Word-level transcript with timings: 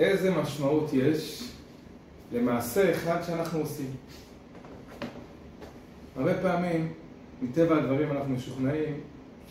איזה 0.00 0.30
משמעות 0.30 0.90
יש 0.92 1.50
למעשה 2.32 2.90
אחד 2.90 3.22
שאנחנו 3.26 3.60
עושים. 3.60 3.90
הרבה 6.16 6.34
פעמים, 6.34 6.92
מטבע 7.42 7.76
הדברים 7.76 8.12
אנחנו 8.12 8.34
משוכנעים 8.34 9.00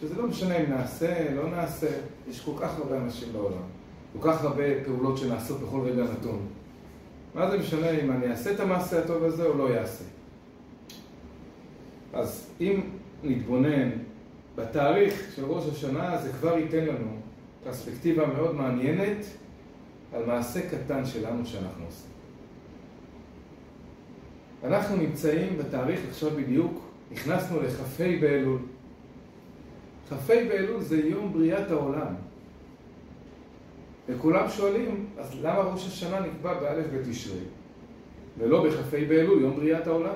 שזה 0.01 0.15
לא 0.15 0.27
משנה 0.27 0.57
אם 0.57 0.69
נעשה, 0.69 1.33
לא 1.35 1.49
נעשה, 1.49 1.87
יש 2.29 2.39
כל 2.39 2.51
כך 2.59 2.77
הרבה 2.77 2.97
אנשים 2.97 3.33
בעולם, 3.33 3.63
כל 4.13 4.31
כך 4.31 4.43
הרבה 4.43 4.63
פעולות 4.85 5.17
שנעשות 5.17 5.59
בכל 5.61 5.81
רגע 5.81 6.03
נתון. 6.03 6.47
מה 7.35 7.51
זה 7.51 7.57
משנה 7.57 7.89
אם 7.89 8.11
אני 8.11 8.31
אעשה 8.31 8.51
את 8.51 8.59
המעשה 8.59 8.99
הטוב 8.99 9.23
הזה 9.23 9.45
או 9.45 9.57
לא 9.57 9.77
אעשה? 9.77 10.03
אז 12.13 12.49
אם 12.61 12.81
נתבונן 13.23 13.89
בתאריך 14.55 15.31
של 15.35 15.45
ראש 15.45 15.63
השנה, 15.71 16.17
זה 16.17 16.31
כבר 16.33 16.57
ייתן 16.57 16.85
לנו 16.85 17.15
פרספקטיבה 17.63 18.27
מאוד 18.27 18.55
מעניינת 18.55 19.25
על 20.13 20.25
מעשה 20.25 20.69
קטן 20.69 21.05
שלנו 21.05 21.45
שאנחנו 21.45 21.85
עושים. 21.85 22.09
אנחנו 24.63 24.95
נמצאים 24.95 25.57
בתאריך 25.57 25.99
עכשיו 26.09 26.29
בדיוק, 26.29 26.89
נכנסנו 27.11 27.61
לכ"ה 27.61 28.03
באלול. 28.21 28.59
כ"ה 30.09 30.15
באלול 30.27 30.81
זה 30.81 30.97
יום 30.97 31.33
בריאת 31.33 31.71
העולם. 31.71 32.15
וכולם 34.09 34.49
שואלים, 34.49 35.09
אז 35.17 35.35
למה 35.41 35.59
ראש 35.59 35.87
השנה 35.87 36.19
נקבע 36.19 36.59
באלף 36.59 36.85
בתשרי, 36.93 37.43
ולא 38.37 38.63
בכ"ה 38.63 38.97
באלול, 39.09 39.41
יום 39.41 39.55
בריאת 39.55 39.87
העולם? 39.87 40.15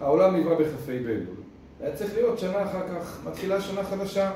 העולם 0.00 0.36
נברא 0.36 0.54
בכ"ה 0.54 0.86
באלול. 0.86 1.36
היה 1.80 1.96
צריך 1.96 2.14
להיות 2.14 2.38
שנה 2.38 2.62
אחר 2.62 2.88
כך, 2.88 3.26
מתחילה 3.26 3.60
שנה 3.60 3.84
חדשה, 3.84 4.30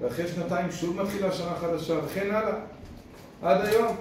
ואחרי 0.00 0.28
שנתיים 0.28 0.72
שוב 0.72 1.02
מתחילה 1.02 1.32
שנה 1.32 1.54
חדשה, 1.54 1.94
וכן 2.04 2.30
הלאה, 2.30 2.54
עד 3.42 3.66
היום. 3.66 3.96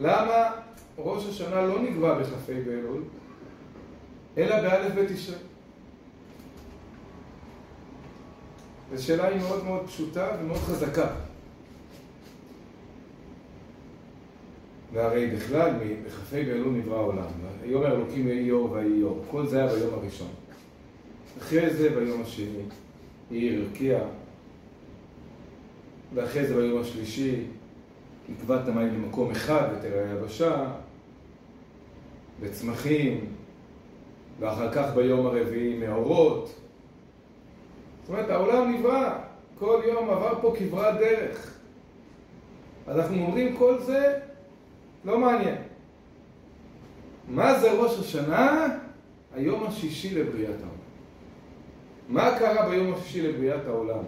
למה 0.00 0.50
ראש 0.98 1.26
השנה 1.26 1.62
לא 1.62 1.82
נקבע 1.82 2.18
בכ"ה 2.18 2.52
באלול, 2.66 3.02
אלא 4.38 4.60
באלף 4.60 4.92
בתשרי? 4.94 5.36
זו 8.94 9.04
שאלה 9.04 9.26
היא 9.26 9.40
מאוד 9.40 9.64
מאוד 9.64 9.86
פשוטה 9.86 10.28
ומאוד 10.40 10.58
חזקה. 10.58 11.06
והרי 14.92 15.26
בכלל, 15.26 15.70
בכ"ה 16.06 16.42
באלול 16.44 16.72
נברא 16.74 16.96
העולם. 16.96 17.26
יום 17.64 17.82
האלוקים 17.82 18.28
יהי 18.28 18.50
אור 18.50 18.70
ויהי 18.70 19.02
אור. 19.02 19.24
כל 19.30 19.46
זה 19.46 19.58
היה 19.58 19.74
ביום 19.74 19.94
הראשון. 19.94 20.28
אחרי 21.38 21.74
זה 21.74 21.90
ביום 21.90 22.22
השני, 22.22 22.62
היא 23.30 23.58
הרקיע. 23.58 23.98
ואחרי 26.14 26.46
זה 26.46 26.54
ביום 26.54 26.80
השלישי, 26.80 27.44
נקבע 28.28 28.62
את 28.62 28.68
המים 28.68 28.94
למקום 28.94 29.30
אחד 29.30 29.68
ותראה 29.78 30.10
היבשה, 30.10 30.66
וצמחים, 32.40 33.24
ואחר 34.40 34.72
כך 34.72 34.94
ביום 34.94 35.26
הרביעי 35.26 35.78
מאורות. 35.78 36.60
זאת 38.02 38.08
אומרת, 38.08 38.30
העולם 38.30 38.74
נברא, 38.74 39.18
כל 39.58 39.82
יום 39.86 40.10
עבר 40.10 40.38
פה 40.40 40.54
כברת 40.58 40.98
דרך. 40.98 41.58
אנחנו 42.88 43.22
אומרים 43.22 43.56
כל 43.56 43.78
זה 43.78 44.18
לא 45.04 45.18
מעניין. 45.18 45.56
מה 47.28 47.58
זה 47.58 47.72
ראש 47.72 47.98
השנה? 47.98 48.66
היום 49.34 49.66
השישי 49.66 50.14
לבריאת 50.14 50.60
העולם. 50.60 50.75
מה 52.08 52.38
קרה 52.38 52.68
ביום 52.68 52.94
השישי 52.94 53.22
לבריאת 53.22 53.66
העולם? 53.66 54.04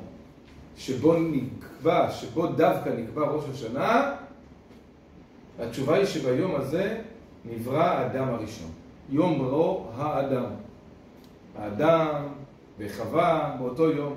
שבו 0.77 1.14
נקבע, 1.18 2.10
שבו 2.10 2.46
דווקא 2.46 2.88
נקבע 2.88 3.22
ראש 3.22 3.44
השנה? 3.50 4.14
התשובה 5.58 5.96
היא 5.96 6.06
שביום 6.06 6.54
הזה 6.54 7.00
נברא 7.44 7.82
האדם 7.82 8.28
הראשון. 8.28 8.70
יום 9.10 9.38
בראו 9.38 9.86
האדם. 9.97 10.44
האדם 11.58 12.22
וחווה 12.78 13.56
באותו 13.58 13.91
יום. 13.91 14.14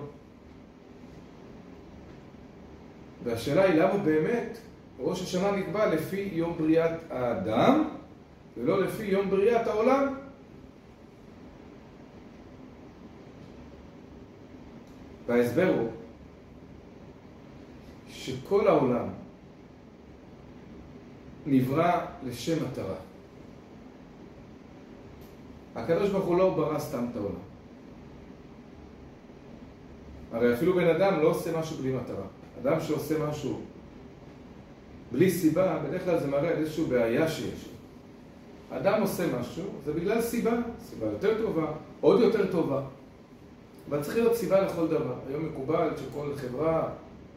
והשאלה 3.24 3.64
היא 3.64 3.82
למה 3.82 3.98
באמת 3.98 4.58
ראש 5.00 5.22
השנה 5.22 5.52
נקבע 5.52 5.86
לפי 5.86 6.30
יום 6.34 6.56
בריאת 6.58 6.92
האדם 7.10 7.84
ולא 8.58 8.84
לפי 8.84 9.04
יום 9.04 9.30
בריאת 9.30 9.68
העולם. 9.68 10.14
וההסבר 15.32 15.74
הוא 15.80 15.90
שכל 18.10 18.68
העולם 18.68 19.08
נברא 21.46 22.06
לשם 22.24 22.66
מטרה. 22.66 22.96
הקדוש 25.76 26.10
ברוך 26.10 26.26
הוא 26.26 26.38
לא 26.38 26.54
ברא 26.54 26.80
סתם 26.80 27.06
את 27.12 27.16
העולם. 27.16 27.36
הרי 30.32 30.54
אפילו 30.54 30.74
בן 30.74 30.88
אדם 30.88 31.20
לא 31.20 31.28
עושה 31.28 31.60
משהו 31.60 31.78
בלי 31.78 31.94
מטרה. 31.94 32.26
אדם 32.62 32.80
שעושה 32.82 33.26
משהו 33.30 33.62
בלי 35.12 35.30
סיבה, 35.30 35.80
בדרך 35.80 36.04
כלל 36.06 36.20
זה 36.20 36.28
מראה 36.28 36.50
איזושהי 36.50 36.86
בעיה 36.86 37.28
שיש. 37.28 37.70
אדם 38.72 39.02
עושה 39.02 39.40
משהו, 39.40 39.64
זה 39.86 39.94
בגלל 39.94 40.22
סיבה, 40.22 40.58
סיבה 40.80 41.06
יותר 41.06 41.42
טובה, 41.42 41.72
עוד 42.02 42.20
יותר 42.20 42.52
טובה. 42.52 42.82
אבל 43.92 44.04
צריך 44.04 44.16
להיות 44.16 44.36
סיבה 44.36 44.62
לכל 44.62 44.88
דבר. 44.88 45.14
היום 45.28 45.46
מקובל 45.46 45.90
שכל 45.98 46.36
חברה, 46.36 46.90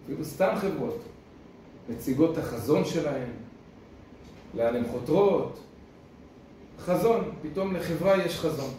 אפילו 0.04 0.24
סתם 0.24 0.54
חברות, 0.56 0.98
מציגות 1.88 2.32
את 2.32 2.38
החזון 2.38 2.84
שלהן, 2.84 3.28
לאן 4.54 4.76
הן 4.76 4.84
חותרות. 4.90 5.58
חזון, 6.78 7.30
פתאום 7.42 7.76
לחברה 7.76 8.24
יש 8.24 8.38
חזון. 8.38 8.70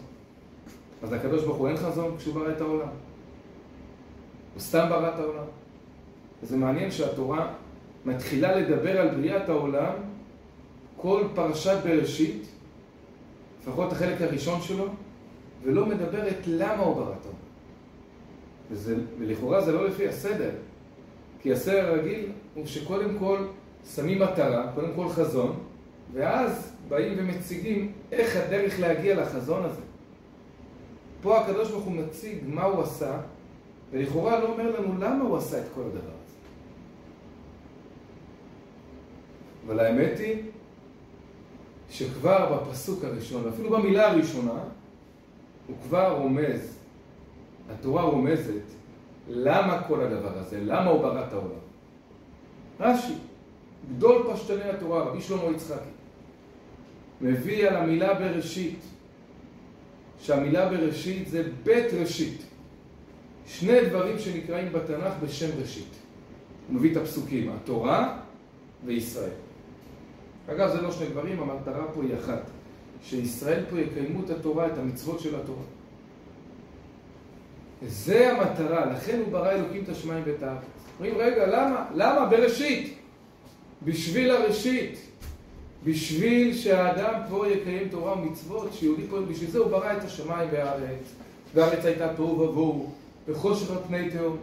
אז 1.02 1.12
לקדוש 1.12 1.44
ברוך 1.44 1.56
הוא 1.56 1.68
אין 1.68 1.76
חזון 1.76 2.16
כשהוא 2.18 2.34
ברא 2.34 2.52
את 2.52 2.60
העולם. 2.60 2.88
הוא 4.54 4.60
סתם 4.60 4.86
ברא 4.88 5.08
את 5.08 5.18
העולם. 5.18 5.44
וזה 6.42 6.56
מעניין 6.56 6.90
שהתורה 6.90 7.52
מתחילה 8.04 8.56
לדבר 8.56 9.00
על 9.00 9.08
בריאת 9.08 9.48
העולם, 9.48 9.92
כל 10.96 11.24
פרשת 11.34 11.76
בראשית, 11.84 12.46
לפחות 13.62 13.92
החלק 13.92 14.20
הראשון 14.20 14.60
שלו, 14.60 14.86
ולא 15.62 15.86
מדברת 15.86 16.36
למה 16.46 16.82
הוא 16.82 16.94
ברא 16.94 17.12
את 17.20 17.24
העולם. 17.24 17.45
וזה, 18.70 18.96
ולכאורה 19.18 19.60
זה 19.60 19.72
לא 19.72 19.88
לפי 19.88 20.08
הסדר, 20.08 20.50
כי 21.42 21.52
הסדר 21.52 21.86
הרגיל 21.86 22.32
הוא 22.54 22.66
שקודם 22.66 23.18
כל 23.18 23.38
שמים 23.94 24.22
מטרה, 24.22 24.72
קודם 24.74 24.92
כל 24.96 25.08
חזון, 25.08 25.58
ואז 26.12 26.72
באים 26.88 27.14
ומציגים 27.16 27.92
איך 28.12 28.36
הדרך 28.36 28.80
להגיע 28.80 29.20
לחזון 29.20 29.64
הזה. 29.64 29.80
פה 31.22 31.40
הקדוש 31.40 31.70
ברוך 31.70 31.84
הוא 31.84 31.92
מציג 31.92 32.38
מה 32.46 32.64
הוא 32.64 32.82
עשה, 32.82 33.18
ולכאורה 33.90 34.40
לא 34.40 34.52
אומר 34.52 34.80
לנו 34.80 34.94
למה 35.00 35.24
הוא 35.24 35.36
עשה 35.36 35.58
את 35.58 35.64
כל 35.74 35.80
הדבר 35.80 35.98
הזה. 35.98 36.36
אבל 39.66 39.80
האמת 39.80 40.18
היא 40.18 40.42
שכבר 41.90 42.62
בפסוק 42.62 43.04
הראשון, 43.04 43.44
ואפילו 43.44 43.70
במילה 43.70 44.10
הראשונה, 44.10 44.60
הוא 45.66 45.76
כבר 45.82 46.18
רומז, 46.18 46.78
התורה 47.70 48.02
רומזת, 48.02 48.62
למה 49.28 49.82
כל 49.82 50.00
הדבר 50.00 50.38
הזה, 50.38 50.60
למה 50.60 50.90
הוא 50.90 51.02
ברא 51.02 51.26
את 51.26 51.32
העולם. 51.32 51.58
רש"י, 52.80 53.14
גדול 53.96 54.32
פשטני 54.32 54.62
התורה, 54.62 55.02
רבי 55.02 55.20
שלמה 55.20 55.44
יצחקי, 55.54 55.90
מביא 57.20 57.68
על 57.68 57.76
המילה 57.76 58.14
בראשית, 58.14 58.78
שהמילה 60.20 60.68
בראשית 60.68 61.28
זה 61.28 61.48
בית 61.62 61.86
ראשית. 62.00 62.42
שני 63.46 63.88
דברים 63.88 64.18
שנקראים 64.18 64.72
בתנ"ך 64.72 65.12
בשם 65.22 65.50
ראשית. 65.60 65.96
הוא 66.68 66.76
מביא 66.76 66.92
את 66.92 66.96
הפסוקים, 66.96 67.52
התורה 67.52 68.18
וישראל. 68.84 69.30
אגב, 70.48 70.72
זה 70.72 70.82
לא 70.82 70.92
שני 70.92 71.06
דברים, 71.08 71.40
המטרה 71.40 71.92
פה 71.94 72.02
היא 72.02 72.14
אחת. 72.14 72.50
שישראל 73.02 73.64
פה 73.70 73.80
יקיימו 73.80 74.24
את 74.24 74.30
התורה, 74.30 74.66
את 74.66 74.78
המצוות 74.78 75.20
של 75.20 75.40
התורה. 75.40 75.62
זה 77.82 78.32
המטרה, 78.32 78.86
לכן 78.86 79.18
הוא 79.18 79.32
ברא 79.32 79.50
אלוקים 79.50 79.82
את 79.84 79.88
השמיים 79.88 80.22
ואת 80.26 80.42
הארץ. 80.42 80.62
אומרים, 80.98 81.14
רגע, 81.18 81.46
למה? 81.46 81.84
למה? 81.94 82.26
בראשית. 82.26 82.98
בשביל 83.82 84.30
הראשית. 84.30 84.98
בשביל 85.84 86.56
שהאדם 86.56 87.20
פה 87.30 87.48
יקיים 87.48 87.88
תורה 87.88 88.12
ומצוות, 88.12 88.72
שיהודי 88.72 89.06
פה, 89.10 89.20
בשביל 89.20 89.50
זה 89.50 89.58
הוא 89.58 89.70
ברא 89.70 89.92
את 89.96 90.04
השמיים 90.04 90.48
והארץ. 90.52 91.14
והארץ 91.54 91.84
הייתה 91.84 92.14
תוהו 92.16 92.40
ובוהו, 92.40 92.92
וחושך 93.28 93.70
על 93.70 93.76
פני 93.88 94.10
תהום. 94.10 94.36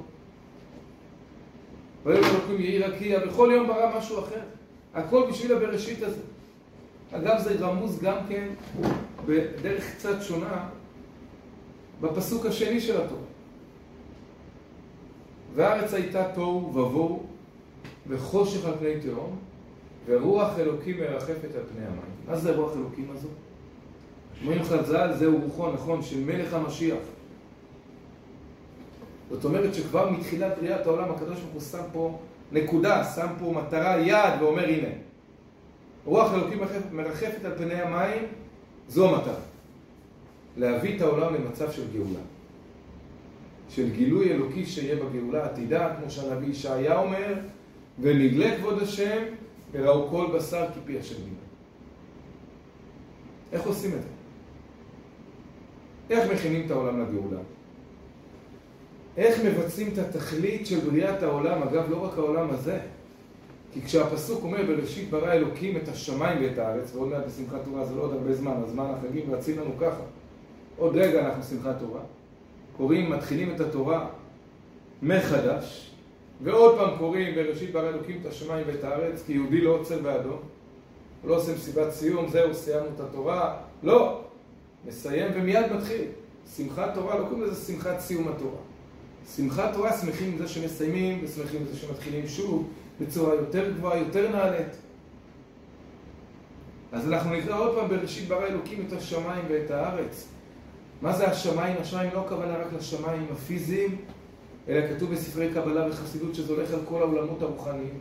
ויום 2.05 2.23
אלוקים 2.23 2.61
יהי 2.61 2.79
רקיע, 2.79 3.19
וכל 3.27 3.49
יום 3.53 3.67
ברא 3.67 3.97
משהו 3.97 4.19
אחר. 4.19 4.41
הכל 4.93 5.25
בשביל 5.29 5.53
הבראשית 5.53 6.03
הזה. 6.03 6.21
אגב, 7.11 7.39
זה 7.39 7.55
רמוז 7.59 7.99
גם 7.99 8.17
כן 8.29 8.47
בדרך 9.25 9.95
קצת 9.95 10.21
שונה 10.21 10.69
בפסוק 12.03 12.45
השני 12.45 12.81
של 12.81 13.01
התורה. 13.01 13.21
והארץ 15.55 15.93
הייתה 15.93 16.25
תוהו 16.35 16.71
ובוהו, 16.75 17.23
וחושך 18.07 18.65
על 18.65 18.73
פני 18.79 18.99
תהום, 18.99 19.37
ורוח 20.05 20.59
אלוקים 20.59 20.99
מרחפת 20.99 21.55
על 21.55 21.63
פני 21.73 21.85
המים. 21.85 22.13
מה 22.27 22.35
זה 22.35 22.55
רוח 22.55 22.71
אלוקים 22.77 23.07
הזו? 23.15 23.27
אומרים 24.41 24.63
חז"ל, 24.63 25.13
זהו 25.17 25.39
רוחו 25.43 25.71
נכון 25.71 26.01
של 26.01 26.19
מלך 26.19 26.53
המשיח. 26.53 26.97
זאת 29.29 29.45
אומרת 29.45 29.73
שכבר 29.73 30.09
מתחילת 30.09 30.57
בריאת 30.57 30.87
העולם 30.87 31.11
הקדוש 31.11 31.39
ברוך 31.39 31.53
הוא 31.53 31.61
שם 31.61 31.83
פה 31.93 32.19
נקודה, 32.51 33.03
שם 33.15 33.27
פה 33.39 33.53
מטרה, 33.55 33.97
יעד, 33.97 34.41
ואומר 34.41 34.63
הנה. 34.63 34.89
רוח 36.05 36.33
אלוקים 36.33 36.59
מרחפת 36.91 37.45
על 37.45 37.57
פני 37.57 37.73
המים, 37.73 38.23
זו 38.87 39.09
המטרה. 39.09 39.52
להביא 40.57 40.95
את 40.95 41.01
העולם 41.01 41.33
למצב 41.33 41.71
של 41.71 41.83
גאולה. 41.93 42.19
של 43.69 43.89
גילוי 43.89 44.31
אלוקי 44.31 44.65
שיהיה 44.65 44.95
בגאולה 44.95 45.45
עתידה, 45.45 45.95
כמו 45.95 46.09
שהנביא 46.09 46.47
ישעיה 46.47 46.99
אומר, 46.99 47.33
ונגלה 47.99 48.57
כבוד 48.57 48.81
השם, 48.81 49.23
וראו 49.71 50.09
כל 50.09 50.27
בשר 50.35 50.65
כפי 50.75 50.99
השם 50.99 51.15
גילה. 51.15 51.43
איך 53.51 53.65
עושים 53.65 53.91
את 53.91 54.01
זה? 54.01 54.07
איך 56.09 56.31
מכינים 56.31 56.65
את 56.65 56.71
העולם 56.71 57.01
לגאולה? 57.01 57.39
איך 59.17 59.45
מבצעים 59.45 59.89
את 59.93 59.97
התכלית 59.97 60.67
של 60.67 60.79
בריאת 60.79 61.23
העולם, 61.23 61.63
אגב, 61.63 61.91
לא 61.91 62.05
רק 62.05 62.17
העולם 62.17 62.49
הזה. 62.49 62.79
כי 63.73 63.81
כשהפסוק 63.81 64.43
אומר 64.43 64.65
בראשית 64.65 65.09
ברא 65.09 65.31
אלוקים 65.31 65.77
את 65.77 65.87
השמיים 65.87 66.43
ואת 66.43 66.57
הארץ, 66.57 66.95
ועוד 66.95 67.09
מעט 67.09 67.23
בשמחת 67.27 67.65
תורה 67.65 67.85
זה 67.85 67.95
לא 67.95 68.01
עוד 68.01 68.13
הרבה 68.13 68.33
זמן, 68.33 68.53
הזמן 68.63 68.85
החגים 68.85 69.33
רצים 69.33 69.59
לנו 69.59 69.71
ככה. 69.79 70.03
עוד 70.77 70.95
רגע 70.95 71.25
אנחנו 71.25 71.43
שמחת 71.43 71.79
תורה. 71.79 72.01
קוראים, 72.77 73.09
מתחילים 73.09 73.55
את 73.55 73.59
התורה 73.59 74.09
מחדש, 75.01 75.91
ועוד 76.43 76.77
פעם 76.77 76.97
קוראים 76.97 77.35
בראשית 77.35 77.71
ברא 77.71 77.89
אלוקים 77.89 78.17
את 78.21 78.25
השמיים 78.25 78.67
ואת 78.67 78.83
הארץ, 78.83 79.23
כי 79.25 79.33
יהודי 79.33 79.61
לא 79.61 79.69
עוצר. 79.69 79.99
הוא 81.21 81.29
לא 81.29 81.35
עושה 81.35 81.53
מסיבת 81.53 81.91
סיום, 81.91 82.29
זהו, 82.29 82.53
סיימנו 82.53 82.89
את 82.95 82.99
התורה. 82.99 83.57
לא, 83.83 84.21
מסיים 84.87 85.31
ומיד 85.35 85.73
מתחיל. 85.73 86.05
שמחת 86.57 86.93
תורה, 86.93 87.19
לא 87.19 87.23
קוראים 87.23 87.43
לזה 87.43 87.73
שמחת 87.73 87.99
סיום 87.99 88.27
התורה. 88.27 88.57
שמחת 89.35 89.73
תורה 89.73 89.97
שמחים 89.97 90.31
עם 90.31 90.37
זה 90.37 90.47
שמסיימים 90.47 91.19
ושמחים 91.23 91.61
עם 91.61 91.67
זה 91.67 91.77
שמתחילים 91.77 92.27
שוב 92.27 92.69
בצורה 93.01 93.35
יותר 93.35 93.71
גבוהה, 93.71 93.97
יותר 93.97 94.31
נעלית. 94.31 94.77
אז 96.91 97.07
אנחנו 97.07 97.33
נקרא 97.33 97.59
עוד 97.59 97.75
פעם 97.75 97.89
בראשית 97.89 98.27
ברא 98.27 98.47
אלוקים 98.47 98.85
את 98.87 98.93
השמיים 98.93 99.45
ואת 99.49 99.71
הארץ. 99.71 100.27
מה 101.03 101.13
זה 101.13 101.27
השמיים? 101.27 101.75
השמיים 101.81 102.09
לא 102.13 102.19
הכוונה 102.19 102.57
רק 102.57 102.73
לשמיים 102.77 103.25
הפיזיים, 103.31 103.95
אלא 104.67 104.87
כתוב 104.87 105.11
בספרי 105.11 105.49
קבלה 105.53 105.89
וחסידות 105.89 106.35
שזה 106.35 106.53
הולך 106.53 106.73
על 106.73 106.79
כל 106.85 107.01
העולמות 107.01 107.41
הרוחניים. 107.41 107.99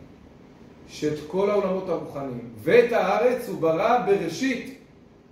שאת 0.88 1.18
כל 1.26 1.50
העולמות 1.50 1.88
הרוחניים 1.88 2.50
ואת 2.62 2.92
הארץ 2.92 3.48
הוא 3.48 3.60
ברא 3.60 4.06
בראשית 4.06 4.78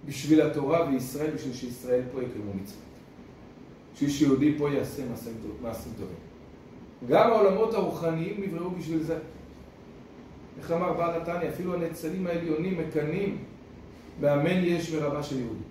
בשביל 0.06 0.42
התורה 0.42 0.88
וישראל, 0.88 1.30
בשביל 1.30 1.54
שישראל 1.54 2.02
פה 2.12 2.22
יקיימו 2.22 2.50
מצוות. 2.54 2.78
בשביל 3.94 4.10
שיהודי 4.10 4.54
פה 4.58 4.70
יעשה 4.70 5.02
מעשים 5.62 5.92
טובים. 5.98 6.16
גם 7.08 7.30
העולמות 7.30 7.74
הרוחניים 7.74 8.42
נבראו 8.42 8.70
בשביל 8.70 9.02
זה. 9.02 9.18
איך 10.58 10.72
אמר 10.72 10.92
בעל 10.92 11.20
נתניה, 11.20 11.48
אפילו 11.48 11.74
הנצלים 11.74 12.26
העליונים 12.26 12.78
מקנאים 12.78 13.38
באמן 14.20 14.64
יש 14.64 14.94
ורבה 14.94 15.22
של 15.22 15.40
יהודי. 15.40 15.69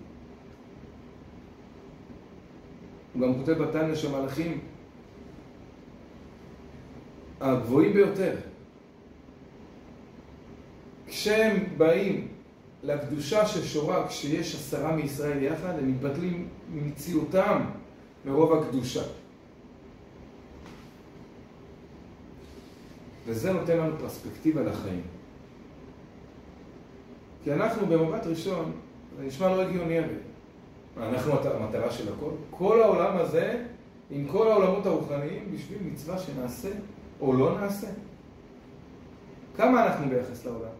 הוא 3.12 3.22
גם 3.22 3.34
כותב 3.34 3.52
בתניא 3.52 3.94
שהמלאכים 3.94 4.60
הגבוהים 7.40 7.92
ביותר, 7.92 8.36
כשהם 11.06 11.64
באים 11.76 12.28
לקדושה 12.82 13.46
של 13.46 13.64
שורה 13.64 14.08
כשיש 14.08 14.54
עשרה 14.54 14.96
מישראל 14.96 15.42
יחד, 15.42 15.78
הם 15.78 15.90
מתבטלים 15.90 16.48
ממציאותם 16.72 17.64
מרוב 18.24 18.52
הקדושה. 18.52 19.02
וזה 23.26 23.52
נותן 23.52 23.76
לנו 23.76 23.98
פרספקטיבה 23.98 24.62
לחיים. 24.62 25.02
כי 27.44 27.52
אנחנו 27.52 27.86
במבט 27.86 28.26
ראשון, 28.26 28.72
זה 29.18 29.24
נשמע 29.24 29.48
לא 29.48 29.62
הגיוני 29.62 29.98
הרי. 29.98 30.29
אנחנו 31.02 31.32
המטרה 31.32 31.90
של 31.90 32.12
הכל. 32.12 32.30
כל 32.50 32.82
העולם 32.82 33.16
הזה, 33.16 33.64
עם 34.10 34.28
כל 34.28 34.50
העולמות 34.50 34.86
הרוחניים, 34.86 35.52
בשביל 35.54 35.78
מצווה 35.82 36.18
שנעשה 36.18 36.70
או 37.20 37.32
לא 37.32 37.60
נעשה. 37.60 37.86
כמה 39.56 39.86
אנחנו 39.86 40.08
ביחס 40.08 40.46
לעולם? 40.46 40.70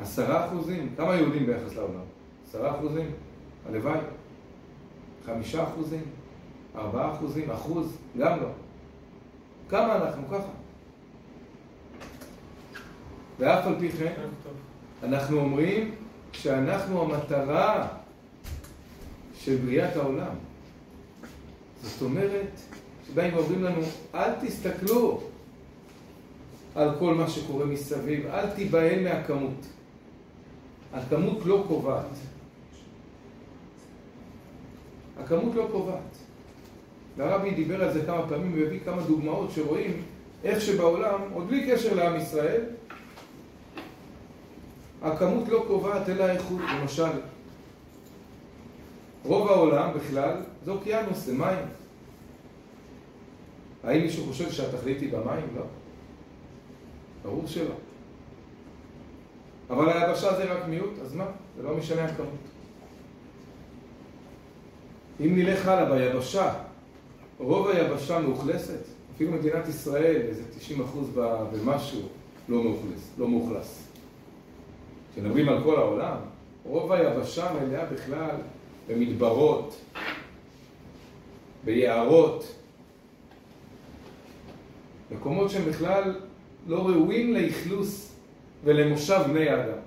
עשרה 0.00 0.46
אחוזים. 0.46 0.94
כמה 0.96 1.14
יהודים 1.14 1.46
ביחס 1.46 1.76
לעולם? 1.76 2.04
עשרה 2.48 2.76
אחוזים? 2.76 3.10
הלוואי. 3.68 4.00
חמישה 5.26 5.62
אחוזים? 5.62 6.02
ארבעה 6.76 7.12
אחוזים? 7.12 7.50
אחוז? 7.50 7.96
גם 8.18 8.40
לא. 8.40 8.48
כמה 9.68 9.96
אנחנו 9.96 10.28
ככה? 10.28 10.50
ואף 13.38 13.66
על 13.66 13.74
פי 13.78 13.90
כן, 13.90 14.14
אנחנו 15.02 15.40
אומרים 15.40 15.94
שאנחנו 16.32 17.02
המטרה 17.02 17.88
של 19.38 19.56
בריאת 19.56 19.96
העולם. 19.96 20.34
זאת 21.82 22.02
אומרת, 22.02 22.60
שבאים 23.08 23.34
ואומרים 23.34 23.64
לנו, 23.64 23.82
אל 24.14 24.30
תסתכלו 24.40 25.20
על 26.74 26.90
כל 26.98 27.14
מה 27.14 27.28
שקורה 27.28 27.64
מסביב, 27.64 28.26
אל 28.26 28.50
תיבהל 28.50 29.04
מהכמות. 29.04 29.66
הכמות 30.92 31.46
לא 31.46 31.64
קובעת. 31.68 32.06
הכמות 35.18 35.54
לא 35.54 35.68
קובעת. 35.72 36.16
והרבי 37.16 37.50
דיבר 37.50 37.84
על 37.84 37.92
זה 37.92 38.04
כמה 38.06 38.28
פעמים 38.28 38.52
והביא 38.54 38.80
כמה 38.84 39.02
דוגמאות 39.02 39.50
שרואים 39.50 40.02
איך 40.44 40.60
שבעולם, 40.60 41.20
עוד 41.32 41.48
בלי 41.48 41.70
קשר 41.70 41.94
לעם 41.94 42.16
ישראל, 42.16 42.60
הכמות 45.02 45.48
לא 45.48 45.64
קובעת 45.66 46.08
אלא 46.08 46.24
האיכות. 46.24 46.60
למשל, 46.80 47.10
רוב 49.24 49.48
העולם 49.48 49.90
בכלל 49.94 50.36
זה 50.64 50.70
אוקיינוס, 50.70 51.18
זה 51.18 51.34
מים. 51.34 51.66
האם 53.84 54.02
מישהו 54.02 54.26
חושב 54.26 54.50
שהתכלית 54.50 55.00
היא 55.00 55.12
במים? 55.12 55.46
לא. 55.56 55.62
ברור 57.22 57.46
שלא. 57.46 57.74
אבל 59.70 59.88
היבשה 59.88 60.36
זה 60.36 60.44
רק 60.44 60.68
מיעוט, 60.68 60.98
אז 61.02 61.14
מה? 61.14 61.26
זה 61.56 61.62
לא 61.62 61.76
משנה 61.76 62.04
הכמות. 62.04 62.30
אם 65.20 65.36
נלך 65.36 65.68
הלאה 65.68 65.98
ביבשה, 65.98 66.54
רוב 67.38 67.68
היבשה 67.68 68.18
מאוכלסת, 68.18 68.80
אפילו 69.14 69.32
מדינת 69.32 69.68
ישראל, 69.68 70.16
איזה 70.28 70.42
90 70.58 70.80
אחוז 70.80 71.08
במשהו, 71.14 72.00
לא 72.48 72.62
מאוכלס, 72.64 73.10
לא 73.18 73.28
מאוכלס. 73.28 73.89
כשמדברים 75.12 75.48
על 75.48 75.62
כל 75.62 75.76
העולם, 75.76 76.16
רוב 76.64 76.92
היבשה 76.92 77.52
מלאה 77.52 77.84
בכלל 77.84 78.36
במדברות, 78.88 79.80
ביערות, 81.64 82.54
מקומות 85.10 85.50
שהם 85.50 85.64
בכלל 85.64 86.20
לא 86.66 86.88
ראויים 86.88 87.34
לאכלוס 87.34 88.12
ולמושב 88.64 89.20
בני 89.28 89.48
האדם. 89.48 89.78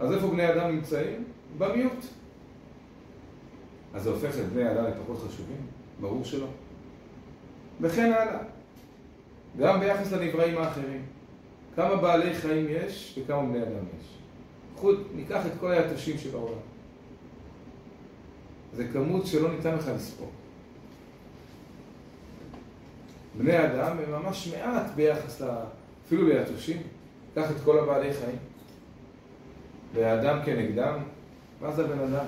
אז 0.00 0.12
איפה 0.12 0.26
בני 0.26 0.42
האדם 0.42 0.70
נמצאים? 0.70 1.24
במיעוט. 1.58 2.04
אז 3.94 4.02
זה 4.02 4.10
הופך 4.10 4.38
את 4.38 4.52
בני 4.52 4.64
האדם 4.64 4.84
לפחות 4.84 5.18
חשובים? 5.28 5.66
ברור 6.00 6.24
שלא. 6.24 6.46
וכן 7.80 8.12
הלאה. 8.12 8.38
גם 9.58 9.80
ביחס 9.80 10.12
לנבראים 10.12 10.58
האחרים. 10.58 11.02
כמה 11.76 11.96
בעלי 11.96 12.34
חיים 12.34 12.66
יש 12.70 13.18
וכמה 13.18 13.42
בני 13.42 13.62
אדם 13.62 13.84
יש. 14.00 14.06
חוד, 14.76 15.02
ניקח 15.14 15.46
את 15.46 15.52
כל 15.60 15.70
היתושים 15.72 16.18
שבעולם. 16.18 16.58
זה 18.76 18.88
כמות 18.92 19.26
שלא 19.26 19.52
ניתן 19.52 19.74
לך 19.74 19.90
לספור. 19.96 20.30
בני 23.38 23.66
אדם 23.66 23.96
הם 23.98 24.10
ממש 24.10 24.54
מעט 24.54 24.86
ביחס 24.94 25.40
ל... 25.40 25.48
אפילו 26.06 26.28
ליתושים. 26.28 26.82
קח 27.34 27.50
את 27.50 27.56
כל 27.64 27.78
הבעלי 27.78 28.12
חיים. 28.14 28.38
והאדם 29.94 30.38
כנגדם, 30.44 30.98
מה 31.60 31.72
זה 31.72 31.84
הבן 31.84 31.98
אדם? 31.98 32.26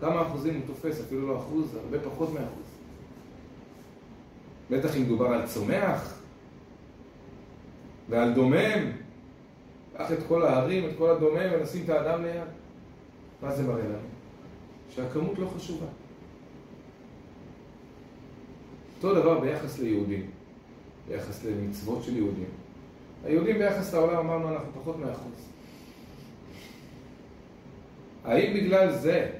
כמה 0.00 0.22
אחוזים 0.22 0.54
הוא 0.54 0.62
תופס? 0.66 1.00
אפילו 1.00 1.28
לא 1.28 1.38
אחוז, 1.38 1.74
הרבה 1.74 1.98
פחות 2.00 2.28
מאחוז. 2.28 2.66
בטח 4.70 4.96
אם 4.96 5.02
מדובר 5.02 5.26
על 5.26 5.46
צומח 5.46 6.21
ועל 8.08 8.32
דומם, 8.32 8.90
קח 9.96 10.12
את 10.12 10.18
כל 10.28 10.42
ההרים, 10.46 10.84
את 10.84 10.90
כל 10.98 11.10
הדומם 11.10 11.52
ונשים 11.52 11.84
את 11.84 11.88
האדם 11.88 12.22
ליד. 12.22 12.48
מה 13.42 13.52
זה 13.52 13.62
מראה 13.62 13.84
לנו? 13.84 14.08
שהכמות 14.90 15.38
לא 15.38 15.46
חשובה. 15.56 15.86
אותו 18.96 19.14
דבר 19.14 19.40
ביחס 19.40 19.78
ליהודים, 19.78 20.30
ביחס 21.08 21.44
למצוות 21.44 22.02
של 22.02 22.16
יהודים. 22.16 22.48
היהודים 23.24 23.58
ביחס 23.58 23.94
לעולם 23.94 24.16
אמרנו 24.16 24.48
אנחנו 24.48 24.72
פחות 24.80 24.98
מאחוז. 24.98 25.48
האם 28.24 28.54
בגלל 28.54 28.92
זה 28.92 29.30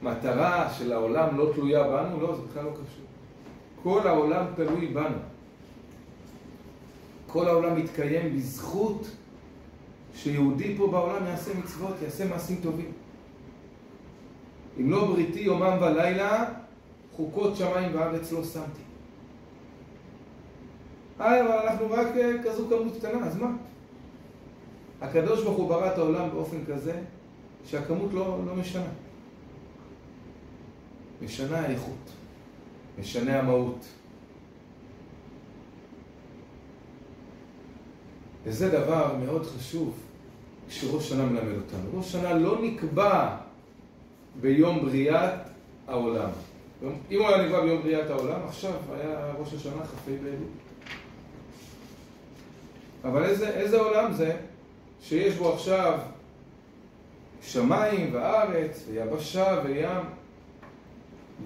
המטרה 0.00 0.70
של 0.78 0.92
העולם 0.92 1.38
לא 1.38 1.50
תלויה 1.54 1.82
בנו? 1.82 2.20
לא, 2.20 2.36
זה 2.36 2.42
בכלל 2.42 2.64
לא 2.64 2.70
קשור. 2.70 3.06
כל 3.82 4.08
העולם 4.08 4.44
תלוי 4.56 4.86
בנו. 4.86 5.18
כל 7.32 7.48
העולם 7.48 7.76
מתקיים 7.76 8.36
בזכות 8.36 9.10
שיהודי 10.14 10.76
פה 10.76 10.86
בעולם 10.86 11.26
יעשה 11.26 11.50
מצוות, 11.58 11.94
יעשה 12.02 12.28
מעשים 12.28 12.60
טובים. 12.62 12.92
אם 14.80 14.90
לא 14.90 15.04
בריתי 15.04 15.40
יומם 15.40 15.76
ולילה, 15.80 16.44
חוקות 17.12 17.56
שמיים 17.56 17.90
וארץ 17.94 18.32
לא 18.32 18.44
שמתי. 18.44 18.82
אה, 21.20 21.40
אבל 21.40 21.68
אנחנו 21.68 21.90
רק 21.90 22.06
אה, 22.16 22.32
כזו 22.44 22.68
כמות 22.68 22.96
קטנה, 22.98 23.26
אז 23.26 23.36
מה? 23.36 23.50
הקדוש 25.00 25.42
ברוך 25.42 25.56
הוא 25.56 25.68
ברא 25.68 25.92
את 25.92 25.98
העולם 25.98 26.30
באופן 26.30 26.64
כזה 26.64 27.00
שהכמות 27.66 28.12
לא, 28.12 28.38
לא 28.46 28.54
משנה. 28.54 28.88
משנה 31.22 31.60
האיכות, 31.60 32.12
משנה 32.98 33.38
המהות. 33.38 33.86
וזה 38.44 38.68
דבר 38.68 39.16
מאוד 39.24 39.46
חשוב 39.46 39.94
כשראש 40.68 41.08
שנה 41.08 41.26
מלמד 41.26 41.56
אותנו. 41.56 41.98
ראש 41.98 42.12
שנה 42.12 42.34
לא 42.34 42.58
נקבע 42.62 43.36
ביום 44.40 44.82
בריאת 44.82 45.32
העולם. 45.88 46.28
אם 47.10 47.18
הוא 47.18 47.28
היה 47.28 47.46
נקבע 47.46 47.60
ביום 47.60 47.82
בריאת 47.82 48.10
העולם, 48.10 48.40
עכשיו 48.48 48.72
היה 48.94 49.32
ראש 49.38 49.54
השנה 49.54 49.84
כ"ה 49.84 50.10
באלול. 50.22 50.48
אבל 53.04 53.24
איזה, 53.24 53.48
איזה 53.48 53.80
עולם 53.80 54.12
זה 54.12 54.36
שיש 55.02 55.34
בו 55.34 55.52
עכשיו 55.52 55.98
שמיים 57.42 58.14
וארץ 58.14 58.84
ויבשה 58.88 59.60
וים 59.64 60.04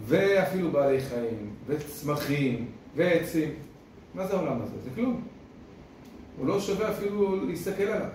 ואפילו 0.06 0.70
בעלי 0.70 1.00
חיים 1.00 1.54
וצמחים 1.66 2.70
ועצים? 2.96 3.54
מה 4.14 4.26
זה 4.26 4.36
העולם 4.36 4.62
הזה? 4.62 4.74
זה 4.84 4.90
כלום. 4.94 5.22
הוא 6.38 6.46
לא 6.46 6.60
שווה 6.60 6.90
אפילו 6.90 7.46
להסתכל 7.46 7.82
עליו. 7.82 8.08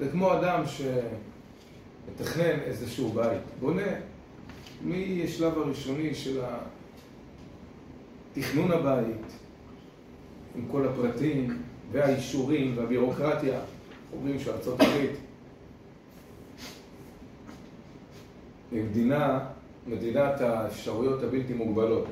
זה 0.00 0.08
כמו 0.10 0.32
אדם 0.32 0.62
שמתכנן 0.66 2.60
איזשהו 2.60 3.08
בית, 3.08 3.42
בונה 3.60 3.92
משלב 4.84 5.58
הראשוני 5.58 6.14
של 6.14 6.40
תכנון 8.32 8.70
הבית, 8.70 9.32
עם 10.56 10.68
כל 10.70 10.88
הפרטים 10.88 11.62
והאישורים 11.92 12.78
והבירוקרטיה, 12.78 13.60
אומרים 14.12 14.40
שארצות 14.40 14.80
הברית 14.80 15.10
מדינה, 18.72 19.40
מדינת 19.86 20.40
האפשרויות 20.40 21.22
הבלתי 21.22 21.54
מוגבלות. 21.54 22.06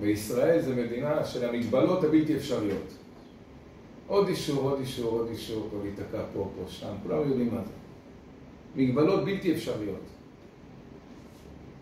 וישראל 0.00 0.60
זה 0.60 0.74
מדינה 0.74 1.24
של 1.24 1.48
המגבלות 1.48 2.04
הבלתי 2.04 2.36
אפשריות. 2.36 2.94
עוד 4.06 4.28
אישור, 4.28 4.70
עוד 4.70 4.80
אישור, 4.80 5.10
עוד 5.10 5.28
אישור, 5.28 5.68
כבר 5.70 5.86
ייתקע 5.86 6.22
פה, 6.34 6.50
פה, 6.56 6.70
שם, 6.70 6.94
כולם 7.02 7.28
יודעים 7.28 7.54
מה 7.54 7.60
זה. 7.64 7.72
מגבלות 8.76 9.24
בלתי 9.24 9.52
אפשריות. 9.52 10.00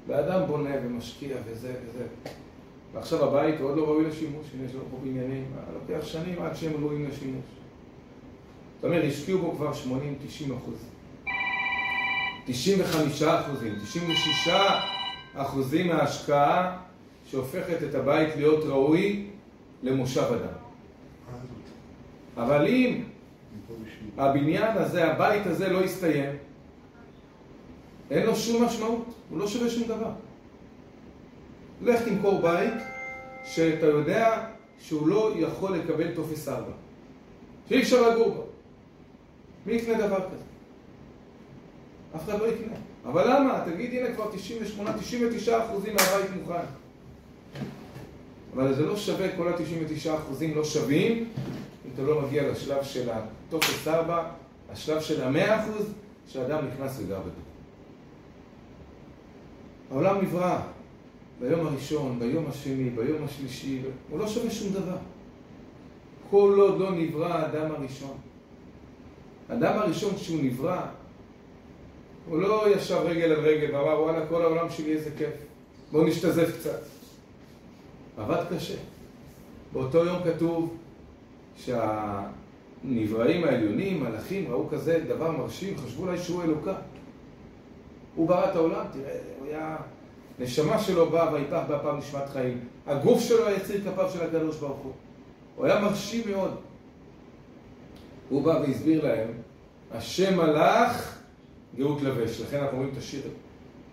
ואדם 0.06 0.46
בונה 0.46 0.70
ומשקיע 0.84 1.36
וזה 1.46 1.74
וזה. 1.84 2.06
ועכשיו 2.92 3.24
הבית 3.24 3.60
עוד 3.60 3.76
לא 3.76 3.84
ראוי 3.84 4.04
לשימוש, 4.04 4.46
אם 4.54 4.64
יש 4.64 4.74
לו 4.74 4.80
פה 4.90 4.96
בניינים, 5.02 5.44
לוקח 5.74 6.06
שנים 6.06 6.42
עד 6.42 6.56
שהם 6.56 6.84
ראויים 6.84 7.08
לשימוש. 7.08 7.44
זאת 8.76 8.84
אומרת, 8.84 9.04
השקיעו 9.08 9.38
בו 9.38 9.52
כבר 9.52 9.72
80-90 9.72 9.76
אחוז. 10.56 10.84
95 12.46 13.22
אחוזים, 13.22 13.74
96 13.82 14.48
אחוזים 15.34 15.86
מההשקעה 15.86 16.78
שהופכת 17.26 17.82
את 17.90 17.94
הבית 17.94 18.36
להיות 18.36 18.64
ראוי 18.64 19.26
למושב 19.82 20.22
אדם. 20.22 20.56
אבל 22.36 22.66
אם 22.66 23.02
הבניין 24.18 24.76
הזה, 24.76 25.12
הבית 25.12 25.46
הזה 25.46 25.68
לא 25.68 25.84
יסתיים, 25.84 26.36
אין 28.10 28.26
לו 28.26 28.36
שום 28.36 28.64
משמעות, 28.64 29.14
הוא 29.30 29.38
לא 29.38 29.48
שווה 29.48 29.70
שום 29.70 29.88
דבר. 29.88 30.10
לך 31.82 32.02
תמכור 32.02 32.42
בית 32.42 32.74
שאתה 33.44 33.86
יודע 33.86 34.46
שהוא 34.80 35.08
לא 35.08 35.32
יכול 35.36 35.76
לקבל 35.76 36.14
טופס 36.14 36.48
4, 36.48 36.70
שאי 37.68 37.82
אפשר 37.82 38.10
לגור 38.10 38.30
בו. 38.30 38.44
מי 39.66 39.72
יקנה 39.72 40.06
דבר 40.06 40.16
כזה? 40.16 40.44
אף 42.16 42.28
אחד 42.28 42.40
לא 42.40 42.46
יקנה. 42.46 42.76
אבל 43.04 43.36
למה? 43.36 43.64
תגיד, 43.64 43.90
הנה 43.92 44.14
כבר 44.14 44.30
98-99 44.30 45.64
אחוזים 45.64 45.94
מהבית 45.94 46.30
מוכן. 46.40 46.85
אבל 48.56 48.74
זה 48.74 48.86
לא 48.86 48.96
שווה, 48.96 49.36
כל 49.36 49.48
ה-99 49.48 50.14
אחוזים 50.14 50.54
לא 50.54 50.64
שווים 50.64 51.28
אם 51.86 51.90
אתה 51.94 52.02
לא 52.02 52.22
מגיע 52.22 52.50
לשלב 52.50 52.82
של 52.82 53.08
הטופס 53.10 53.88
4, 53.88 54.28
השלב 54.72 55.00
של 55.00 55.22
ה-100 55.22 55.60
אחוז, 55.60 55.92
שאדם 56.28 56.64
נכנס 56.66 56.98
וגר 56.98 57.18
בתוכו. 57.18 57.40
העולם 59.90 60.22
נברא 60.22 60.60
ביום 61.40 61.66
הראשון, 61.66 62.18
ביום 62.18 62.44
השני, 62.48 62.90
ביום 62.90 63.24
השלישי, 63.24 63.82
הוא 64.10 64.18
לא 64.18 64.28
שווה 64.28 64.50
שום 64.50 64.72
דבר. 64.72 64.96
כל 66.30 66.56
עוד 66.58 66.80
לא 66.80 66.90
נברא 66.90 67.32
האדם 67.32 67.70
הראשון. 67.70 68.16
האדם 69.48 69.78
הראשון 69.78 70.14
כשהוא 70.14 70.42
נברא, 70.42 70.80
הוא 72.28 72.38
לא 72.38 72.64
ישב 72.76 73.00
רגל 73.04 73.32
על 73.32 73.40
רגל 73.40 73.76
ואמר 73.76 74.02
וואלה 74.02 74.26
כל 74.26 74.42
העולם 74.42 74.70
שלי 74.70 74.92
איזה 74.92 75.10
כיף, 75.18 75.34
בואו 75.92 76.04
נשתזף 76.04 76.58
קצת. 76.58 76.95
עבד 78.16 78.44
קשה. 78.50 78.76
באותו 79.72 80.04
יום 80.04 80.18
כתוב 80.24 80.76
שהנבראים 81.56 83.44
העליונים, 83.44 84.04
מלאכים, 84.04 84.52
ראו 84.52 84.68
כזה 84.68 85.04
דבר 85.08 85.30
מרשים, 85.30 85.76
חשבו 85.76 86.02
אולי 86.02 86.18
שהוא 86.18 86.42
אלוקה. 86.42 86.74
הוא 88.14 88.28
ברא 88.28 88.50
את 88.50 88.56
העולם, 88.56 88.84
תראה, 88.92 89.18
הוא 89.38 89.46
היה... 89.46 89.76
נשמה 90.38 90.78
שלו 90.78 91.10
באה 91.10 91.32
ויפח 91.32 91.62
באפם 91.68 91.96
נשמת 91.98 92.28
חיים. 92.32 92.60
הגוף 92.86 93.20
שלו 93.20 93.46
היה 93.46 93.56
יציר 93.56 93.80
כפיו 93.80 94.10
של 94.10 94.22
הקדוש 94.22 94.56
ברוך 94.56 94.78
הוא. 94.78 94.92
הוא 95.56 95.66
היה 95.66 95.80
מרשים 95.80 96.30
מאוד. 96.30 96.54
הוא 98.28 98.42
בא 98.42 98.50
והסביר 98.50 99.04
להם, 99.04 99.28
השם 99.92 100.36
מלאך 100.36 101.18
גאות 101.76 102.02
לבש. 102.02 102.40
לכן 102.40 102.60
אנחנו 102.60 102.76
רואים 102.76 102.92
את 102.92 102.98
השיר 102.98 103.22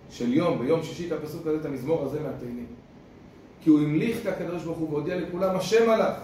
של 0.10 0.34
יום, 0.34 0.60
ביום 0.60 0.84
שישי, 0.84 1.08
את 1.08 1.12
הפסוק 1.12 1.48
הזה, 1.48 1.58
את 1.60 1.66
המזמור 1.66 2.06
הזה 2.06 2.20
מהתהילים. 2.20 2.66
כי 3.64 3.70
הוא 3.70 3.80
המליך 3.80 4.22
את 4.22 4.26
הקדוש 4.26 4.64
ברוך 4.64 4.78
הוא 4.78 4.90
והודיע 4.90 5.16
לכולם, 5.16 5.56
השם 5.56 5.90
מלאך. 5.90 6.16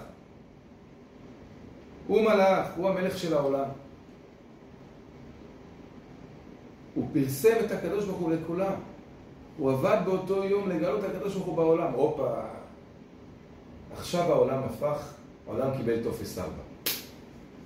הוא 2.08 2.22
מלאך, 2.22 2.68
הוא 2.76 2.90
המלך 2.90 3.18
של 3.18 3.34
העולם. 3.34 3.66
הוא 6.94 7.08
פרסם 7.14 7.56
את 7.66 7.72
הקדוש 7.72 8.06
ברוך 8.06 8.18
הוא 8.18 8.32
לכולם. 8.32 8.74
הוא 9.58 9.72
עבד 9.72 9.98
באותו 10.06 10.44
יום 10.44 10.70
לגלות 10.70 11.04
את 11.04 11.10
הקדוש 11.16 11.34
ברוך 11.34 11.46
הוא 11.46 11.56
בעולם. 11.56 11.92
הופה, 11.94 12.34
עכשיו 13.98 14.32
העולם 14.32 14.64
הפך, 14.64 15.14
העולם 15.48 15.78
קיבל 15.78 16.04
טופס 16.04 16.38
ארבע. 16.38 16.64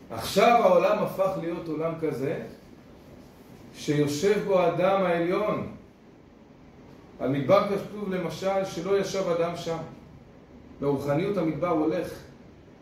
עכשיו 0.09 0.63
העולם 0.63 1.03
הפך 1.03 1.29
להיות 1.41 1.67
עולם 1.67 1.93
כזה, 2.01 2.43
שיושב 3.75 4.43
בו 4.47 4.59
האדם 4.59 5.01
העליון. 5.01 5.72
על 7.23 7.29
מדבר 7.29 7.67
כתוב 7.69 8.13
למשל 8.13 8.65
שלא 8.65 8.99
ישב 8.99 9.29
אדם 9.29 9.55
שם. 9.55 9.77
ברוחניות 10.81 11.37
המדבר 11.37 11.67
הולך 11.67 12.13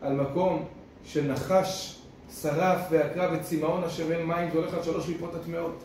על 0.00 0.14
מקום 0.14 0.64
שנחש 1.04 2.00
שרף 2.40 2.80
ועקרה 2.90 3.28
בצמאון 3.28 3.84
אשר 3.84 4.12
אין 4.12 4.26
מים, 4.26 4.50
זה 4.50 4.58
הולך 4.58 4.74
על 4.74 4.82
שלוש 4.82 5.08
ליפות 5.08 5.34
הטמעות. 5.34 5.84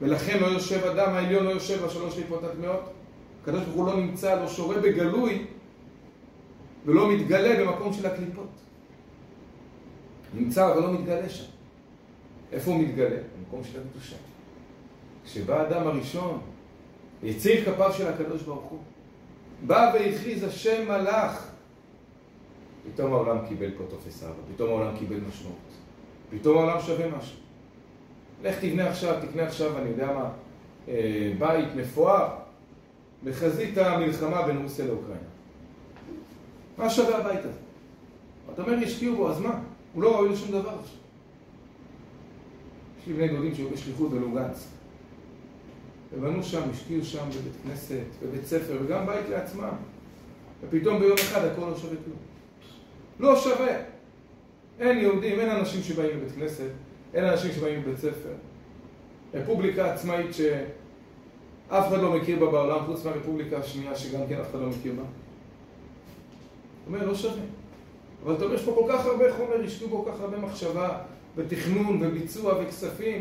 ולכן 0.00 0.38
לא 0.40 0.46
יושב 0.46 0.84
אדם 0.84 1.12
העליון, 1.12 1.44
לא 1.44 1.50
יושב 1.50 1.84
בשלוש 1.86 2.16
ליפות 2.16 2.44
הטמעות. 2.44 2.92
הקדוש 3.42 3.62
ברוך 3.62 3.76
הוא 3.76 3.86
לא 3.86 3.96
נמצא, 3.96 4.40
לא 4.42 4.48
שורה 4.48 4.78
בגלוי 4.78 5.46
ולא 6.86 7.12
מתגלה 7.12 7.64
במקום 7.64 7.92
של 7.92 8.06
הקליפות. 8.06 8.50
נמצא 10.34 10.72
אבל 10.72 10.80
לא 10.80 10.92
מתגלה 10.92 11.28
שם. 11.28 11.50
איפה 12.52 12.70
הוא 12.70 12.80
מתגלה? 12.80 13.16
במקום 13.38 13.64
של 13.64 13.80
הקדושה. 13.80 14.16
כשבא 15.24 15.60
האדם 15.60 15.86
הראשון, 15.86 16.40
יציר 17.24 17.64
כפיו 17.64 17.92
של 17.92 18.08
הקדוש 18.08 18.42
ברוך 18.42 18.64
הוא, 18.64 18.78
בא 19.66 19.92
והכריז 19.94 20.44
השם 20.44 20.88
מלאך, 20.88 21.50
פתאום 22.92 23.12
העולם 23.12 23.38
קיבל 23.48 23.70
פה 23.78 23.84
טופס 23.90 24.22
ארבע, 24.22 24.42
פתאום 24.54 24.68
העולם 24.68 24.96
קיבל 24.98 25.16
משמעות, 25.28 25.56
פתאום 26.30 26.58
העולם 26.58 26.80
שווה 26.80 27.06
משהו. 27.18 27.36
לך 28.42 28.58
תבנה 28.60 28.88
עכשיו, 28.88 29.14
תקנה 29.28 29.42
עכשיו, 29.42 29.78
אני 29.78 29.90
יודע 29.90 30.06
מה, 30.12 30.30
אה, 30.88 31.32
בית 31.38 31.68
מפואר 31.76 32.28
בחזית 33.24 33.78
המלחמה 33.78 34.42
בין 34.42 34.56
רוסיה 34.62 34.86
לאוקראינה. 34.86 35.20
מה 36.78 36.90
שווה 36.90 37.18
הבית 37.18 37.40
הזה? 37.44 37.58
אתה 38.52 38.62
אומר, 38.62 38.74
השקיעו 38.84 39.16
בו, 39.16 39.30
אז 39.30 39.40
מה? 39.40 39.60
הוא 39.94 40.02
לא 40.02 40.16
ראוי 40.16 40.28
לשום 40.28 40.50
דבר 40.50 40.78
עכשיו. 40.80 40.98
יש 43.00 43.06
לי 43.06 43.12
בני 43.12 43.28
דודים 43.28 43.54
שהיו 43.54 43.70
בשליחות 43.70 44.10
בלוגנץ. 44.10 44.68
ובנו 46.12 46.42
שם, 46.42 46.62
השקיעו 46.70 47.04
שם 47.04 47.24
בבית 47.28 47.52
כנסת, 47.64 48.04
בבית 48.22 48.46
ספר, 48.46 48.78
וגם 48.84 49.06
בית 49.06 49.28
לעצמם. 49.28 49.72
ופתאום 50.62 50.98
ביום 50.98 51.16
אחד 51.18 51.44
הכל 51.44 51.60
לא 51.60 51.76
שווה 51.76 51.96
כלום. 52.04 52.16
לא 53.20 53.36
שווה. 53.40 53.76
אין 54.80 54.98
יהודים, 54.98 55.40
אין 55.40 55.50
אנשים 55.50 55.82
שבאים 55.82 56.18
לבית 56.18 56.32
כנסת, 56.32 56.70
אין 57.14 57.24
אנשים 57.24 57.52
שבאים 57.52 57.82
לבית 57.82 57.98
ספר. 57.98 58.32
רפובליקה 59.34 59.94
עצמאית 59.94 60.34
שאף 60.34 61.88
אחד 61.88 62.00
לא 62.00 62.16
מכיר 62.16 62.38
בה 62.38 62.46
בעולם, 62.50 62.86
חוץ 62.86 63.04
מהרפובליקה 63.04 63.58
השנייה 63.58 63.96
שגם 63.96 64.20
כן 64.28 64.40
אף 64.40 64.50
אחד 64.50 64.60
לא 64.60 64.68
מכיר 64.68 64.92
בה. 64.92 65.02
זאת 65.02 66.86
אומרת, 66.86 67.06
לא 67.06 67.14
שווה. 67.14 67.42
אבל 68.24 68.34
אתה 68.34 68.44
אומר, 68.44 68.54
יש 68.54 68.64
פה 68.64 68.72
כל 68.74 68.92
כך 68.92 69.06
הרבה 69.06 69.32
חומר, 69.34 69.64
השקיעו 69.64 70.04
כל 70.04 70.10
כך 70.10 70.20
הרבה 70.20 70.38
מחשבה, 70.38 70.98
ותכנון, 71.36 72.02
וביצוע, 72.02 72.54
וכספים. 72.62 73.20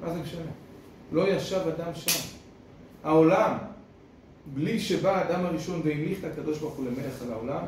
מה 0.00 0.12
זה 0.14 0.20
משנה? 0.20 0.50
לא 1.12 1.28
ישב 1.28 1.60
אדם 1.68 1.94
שם. 1.94 2.28
העולם, 3.04 3.56
בלי 4.54 4.80
שבא 4.80 5.16
האדם 5.16 5.46
הראשון 5.46 5.80
והמליך 5.84 6.18
את 6.18 6.24
הקדוש 6.24 6.58
ברוך 6.58 6.74
הוא 6.74 6.86
למלך 6.86 7.22
על 7.22 7.32
העולם, 7.32 7.64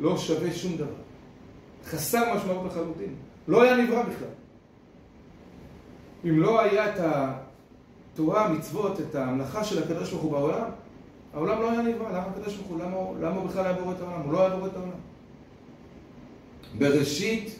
לא 0.00 0.18
שווה 0.18 0.52
שום 0.52 0.76
דבר. 0.76 0.86
חסר 1.84 2.34
משמעות 2.34 2.66
לחלוטין. 2.66 3.14
לא 3.48 3.62
היה 3.62 3.76
נברא 3.76 4.02
בכלל. 4.02 4.28
אם 6.24 6.40
לא 6.40 6.60
היה 6.60 6.94
את 6.94 7.00
התורה, 8.14 8.46
המצוות, 8.46 9.00
את 9.00 9.14
ההמלכה 9.14 9.64
של 9.64 9.82
הקדוש 9.82 10.10
ברוך 10.10 10.22
הוא 10.22 10.32
בעולם, 10.32 10.70
העולם 11.34 11.62
לא 11.62 11.70
היה 11.70 11.82
נברא. 11.82 12.08
למה 12.08 12.26
הקדוש 12.26 12.54
ברוך 12.56 12.68
הוא? 12.68 12.78
למה, 12.78 12.96
למה 13.20 13.44
בכלל 13.44 13.64
היה 13.64 13.72
בורא 13.72 13.94
את 13.94 14.00
העולם? 14.00 14.20
הוא 14.20 14.32
לא 14.32 14.40
היה 14.40 14.56
בורא 14.56 14.66
את 14.66 14.76
העולם. 14.76 14.98
בראשית, 16.78 17.58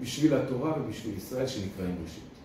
בשביל 0.00 0.34
התורה 0.34 0.72
ובשביל 0.80 1.16
ישראל 1.16 1.46
שנקראים 1.46 1.96
ראשית. 2.02 2.35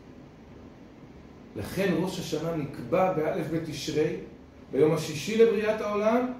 לכן 1.55 1.93
ראש 1.99 2.19
השנה 2.19 2.55
נקבע 2.55 3.13
באלף 3.13 3.45
בתשרי, 3.51 4.15
ביום 4.71 4.93
השישי 4.93 5.37
לבריאת 5.37 5.81
העולם, 5.81 6.33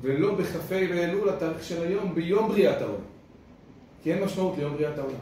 ולא 0.00 0.34
בכ"ה 0.34 0.58
באלול, 0.68 1.28
התאריך 1.28 1.64
של 1.64 1.82
היום, 1.82 2.14
ביום 2.14 2.48
בריאת 2.48 2.82
העולם. 2.82 3.04
כי 4.02 4.12
אין 4.12 4.24
משמעות 4.24 4.58
ליום 4.58 4.74
בריאת 4.74 4.98
העולם. 4.98 5.18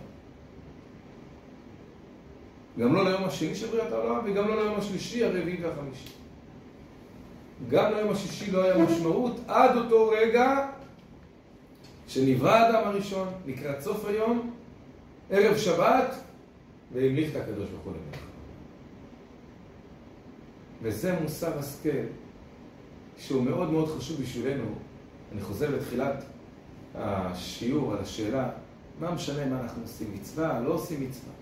גם 2.79 2.95
לא 2.95 3.05
ליום 3.05 3.25
השני 3.25 3.55
של 3.55 3.67
בריאת 3.67 3.93
העולם, 3.93 4.21
וגם 4.25 4.49
לא 4.49 4.63
ליום 4.63 4.79
השלישי, 4.79 5.25
הרביעי 5.25 5.65
והחמישי. 5.65 6.09
גם 7.69 7.93
ליום 7.93 8.11
השישי 8.11 8.51
לא 8.51 8.63
היה 8.63 8.79
משמעות 8.79 9.41
עד 9.49 9.77
אותו 9.77 10.09
רגע 10.09 10.69
שנברא 12.09 12.51
האדם 12.51 12.89
הראשון, 12.89 13.29
לקראת 13.47 13.81
סוף 13.81 14.05
היום, 14.05 14.51
ערב 15.31 15.57
שבת, 15.57 16.15
והמליך 16.93 17.31
את 17.31 17.37
הקדוש 17.37 17.69
ברוך 17.69 17.85
הוא 17.85 17.93
למלך. 17.93 18.32
וזה 20.83 21.21
מוסר 21.21 21.59
השכל 21.59 22.05
שהוא 23.19 23.43
מאוד 23.43 23.71
מאוד 23.71 23.89
חשוב 23.89 24.21
בשבילנו. 24.21 24.65
אני 25.33 25.41
חוזר 25.41 25.77
לתחילת 25.77 26.25
השיעור 26.95 27.93
על 27.93 27.99
השאלה, 27.99 28.51
מה 29.01 29.15
משנה 29.15 29.47
מה 29.47 29.61
אנחנו 29.61 29.83
עושים 29.83 30.15
מצווה, 30.15 30.61
לא 30.61 30.73
עושים 30.73 31.01
מצווה. 31.01 31.33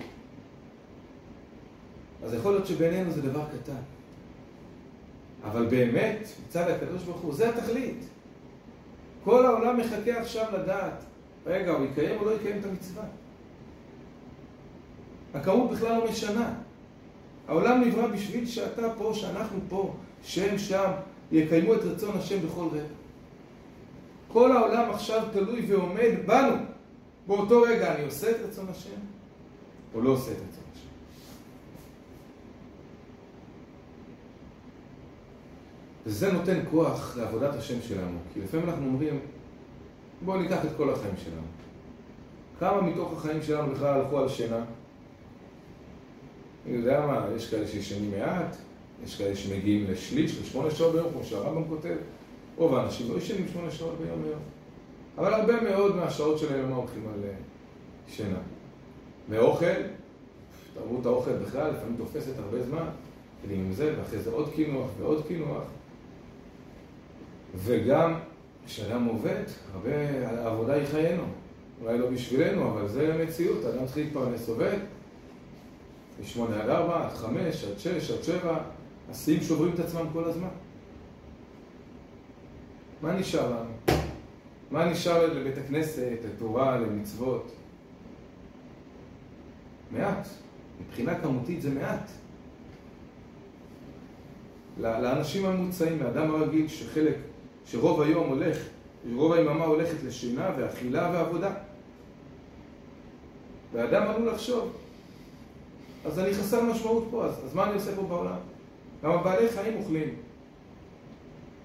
אז 2.24 2.34
יכול 2.34 2.52
להיות 2.52 2.66
שבינינו 2.66 3.10
זה 3.10 3.22
דבר 3.22 3.44
קטן. 3.46 3.82
אבל 5.44 5.66
באמת, 5.66 6.28
מצד 6.46 6.70
הקדוש 6.70 7.02
ברוך 7.02 7.20
הוא, 7.20 7.34
זה 7.34 7.48
התכלית. 7.48 8.04
כל 9.24 9.46
העולם 9.46 9.76
מחכה 9.76 10.20
עכשיו 10.20 10.46
לדעת, 10.52 11.04
רגע, 11.46 11.72
הוא 11.72 11.86
יקיים 11.86 12.20
או 12.20 12.24
לא 12.24 12.30
יקיים 12.30 12.58
את 12.60 12.64
המצווה. 12.64 13.04
הכמות 15.34 15.70
בכלל 15.70 15.98
לא 15.98 16.10
משנה. 16.10 16.54
העולם 17.50 17.80
נברא 17.80 18.06
בשביל 18.06 18.46
שאתה 18.46 18.82
פה, 18.98 19.12
שאנחנו 19.14 19.58
פה, 19.68 19.94
שהם 20.22 20.58
שם, 20.58 20.90
יקיימו 21.32 21.74
את 21.74 21.80
רצון 21.84 22.16
השם 22.18 22.46
בכל 22.46 22.68
רגע. 22.72 22.82
כל 24.28 24.52
העולם 24.52 24.90
עכשיו 24.90 25.22
תלוי 25.32 25.66
ועומד 25.68 26.10
בנו. 26.26 26.56
באותו 27.26 27.62
רגע 27.62 27.94
אני 27.94 28.04
עושה 28.04 28.30
את 28.30 28.36
רצון 28.48 28.66
השם, 28.68 28.96
או 29.94 30.00
לא 30.00 30.10
עושה 30.10 30.32
את 30.32 30.36
רצון 30.36 30.64
השם. 30.74 30.88
וזה 36.06 36.32
נותן 36.32 36.60
כוח 36.70 37.16
לעבודת 37.16 37.54
השם 37.54 37.82
שלנו. 37.82 38.18
כי 38.34 38.40
לפעמים 38.40 38.68
אנחנו 38.68 38.86
אומרים, 38.86 39.20
בואו 40.24 40.40
ניקח 40.40 40.64
את 40.64 40.70
כל 40.76 40.90
החיים 40.90 41.14
שלנו. 41.24 41.46
כמה 42.58 42.82
מתוך 42.82 43.12
החיים 43.12 43.42
שלנו 43.42 43.72
בכלל 43.72 44.00
הלכו 44.00 44.18
על 44.18 44.28
שינה? 44.28 44.64
אני 46.70 46.78
יודע 46.78 47.06
מה, 47.06 47.26
יש 47.36 47.50
כאלה 47.50 47.66
שישנים 47.66 48.10
מעט, 48.18 48.56
יש 49.04 49.16
כאלה 49.18 49.36
שמגיעים 49.36 49.90
לשליש, 49.90 50.40
לשמונה 50.40 50.70
שעות 50.70 50.92
ביום, 50.92 51.06
כמו 51.12 51.24
שהרמב"ם 51.24 51.68
כותב. 51.68 51.96
רוב 52.56 52.74
האנשים 52.74 53.12
לא 53.12 53.18
ישנים 53.18 53.48
שמונה 53.52 53.70
שעות 53.70 53.98
ביום 53.98 54.22
ביום. 54.22 54.40
אבל 55.18 55.34
הרבה 55.34 55.60
מאוד 55.60 55.96
מהשעות 55.96 56.38
של 56.38 56.54
היום 56.54 56.72
הולכים 56.72 57.02
על 57.14 57.24
אה, 57.24 57.34
שינה. 58.08 58.38
ואוכל, 59.28 59.66
תרבות 60.74 61.06
האוכל 61.06 61.32
בכלל, 61.32 61.70
לפעמים 61.70 61.96
תופסת 61.96 62.38
הרבה 62.38 62.62
זמן, 62.62 62.84
מתחילים 63.36 63.64
עם 63.66 63.72
זה, 63.72 63.94
ואחרי 63.98 64.18
זה 64.18 64.30
עוד 64.30 64.50
קינוח 64.54 64.88
ועוד 64.98 65.24
קינוח. 65.26 65.64
וגם 67.56 68.14
כשאדם 68.66 69.04
עובד, 69.04 69.42
הרבה, 69.74 69.90
העבודה 70.40 70.74
היא 70.74 70.86
חיינו. 70.86 71.22
אולי 71.82 71.98
לא 71.98 72.10
בשבילנו, 72.10 72.70
אבל 72.70 72.88
זה 72.88 73.14
המציאות, 73.14 73.64
אדם 73.64 73.86
צריך 73.86 73.96
להתפרנס 73.96 74.48
עובד. 74.48 74.76
משמונה 76.20 76.62
עד 76.62 76.68
ארבע, 76.68 77.06
עד 77.06 77.12
חמש, 77.12 77.64
עד 77.64 77.78
שש, 77.78 78.10
עד 78.10 78.22
שבע, 78.22 78.58
השיאים 79.10 79.42
שוברים 79.42 79.74
את 79.74 79.78
עצמם 79.78 80.06
כל 80.12 80.24
הזמן. 80.24 80.48
מה 83.02 83.12
נשאר 83.12 83.50
לנו? 83.50 83.96
מה 84.70 84.84
נשאר 84.84 85.34
לבית 85.34 85.58
הכנסת, 85.58 86.18
לתורה, 86.24 86.78
למצוות? 86.78 87.52
מעט. 89.90 90.28
מבחינה 90.80 91.18
כמותית 91.18 91.62
זה 91.62 91.70
מעט. 91.70 92.10
לאנשים 94.78 95.46
הממוצעים, 95.46 96.02
לאדם 96.02 96.34
הרגיל 96.34 96.68
שחלק, 96.68 97.16
שרוב 97.64 98.00
היום 98.00 98.28
הולך, 98.28 98.58
רוב 99.14 99.32
היממה 99.32 99.64
הולכת 99.64 100.02
לשינה 100.06 100.50
ואכילה 100.58 101.10
ועבודה. 101.14 101.54
ואדם 103.72 104.02
עלול 104.02 104.28
לחשוב, 104.28 104.72
אז 106.04 106.18
אני 106.18 106.34
חסר 106.34 106.62
משמעות 106.62 107.08
פה, 107.10 107.24
אז, 107.24 107.44
אז 107.44 107.54
מה 107.54 107.64
אני 107.64 107.74
עושה 107.74 107.96
פה 107.96 108.02
בעולם? 108.02 108.38
גם 109.04 109.10
הבעלי 109.10 109.48
חיים 109.48 109.76
אוכלים. 109.76 110.14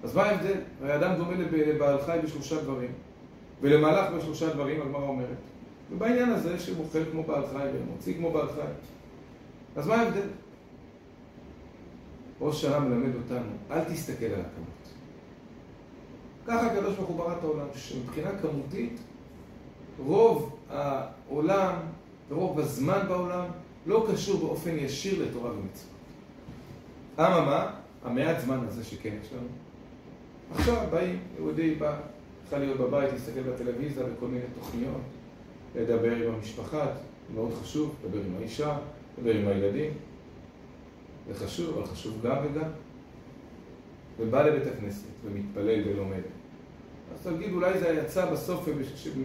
אז 0.04 0.16
מה 0.16 0.22
ההבדל? 0.22 0.60
הרי 0.82 0.94
אדם 0.94 1.14
דומה 1.16 1.32
לבעל 1.52 1.98
חי 2.06 2.18
בשלושה 2.24 2.62
דברים, 2.62 2.90
ולמהלך 3.60 4.12
בשלושה 4.12 4.54
דברים, 4.54 4.82
הגמרא 4.82 5.08
אומרת. 5.08 5.36
ובעניין 5.92 6.30
הזה 6.30 6.58
שהוא 6.58 6.84
אוכל 6.84 7.04
כמו 7.10 7.22
בעל 7.22 7.46
חי 7.52 7.68
ומוציא 7.74 8.14
כמו 8.14 8.30
בעל 8.30 8.48
חי. 8.48 8.60
אז 9.76 9.86
מה 9.86 9.94
ההבדל? 9.94 10.28
ראש 12.40 12.62
שנה 12.62 12.78
מלמד 12.78 13.14
אותנו, 13.14 13.50
אל 13.70 13.84
תסתכל 13.84 14.24
על 14.24 14.40
הכמות. 14.40 14.76
ככה 16.46 16.66
הקדוש 16.66 16.94
ברוך 16.94 17.08
הוא 17.08 17.16
ברא 17.16 17.32
את 17.38 17.42
העולם, 17.44 17.66
שמבחינה 17.74 18.30
כמותית, 18.42 19.00
רוב 19.98 20.56
העולם 20.70 21.74
ורוב 22.28 22.58
הזמן 22.58 23.00
בעולם 23.08 23.44
לא 23.86 24.06
קשור 24.12 24.40
באופן 24.40 24.78
ישיר 24.78 25.22
לתורה 25.22 25.50
ומצוות. 25.50 25.90
אממה, 27.18 27.70
המעט 28.04 28.40
זמן 28.40 28.58
הזה 28.68 28.84
שכן 28.84 29.14
יש 29.22 29.32
לנו, 29.32 29.48
עכשיו 30.54 30.86
באים, 30.90 31.18
יהודי 31.36 31.74
בא, 31.74 31.98
יכול 32.46 32.58
להיות 32.58 32.80
בבית, 32.80 33.12
להסתכל 33.12 33.40
בטלוויזיה 33.40 34.04
בכל 34.04 34.26
מיני 34.26 34.44
תוכניות, 34.54 35.00
לדבר 35.76 36.16
עם 36.16 36.34
המשפחה, 36.34 36.86
מאוד 37.34 37.52
חשוב, 37.62 37.94
לדבר 38.04 38.18
עם 38.18 38.36
האישה, 38.38 38.78
לדבר 39.18 39.34
עם 39.34 39.48
הילדים, 39.48 39.90
זה 41.28 41.46
חשוב, 41.46 41.78
אבל 41.78 41.86
חשוב 41.86 42.22
גם 42.22 42.36
וגם. 42.44 42.68
ובא 44.18 44.42
לבית 44.42 44.66
הכנסת 44.66 45.06
ומתפלל 45.24 45.88
ולומד. 45.88 46.22
אז 47.14 47.26
תגיד, 47.26 47.52
אולי 47.52 47.78
זה 47.78 47.88
יצא 47.88 48.32
בסוף, 48.32 48.68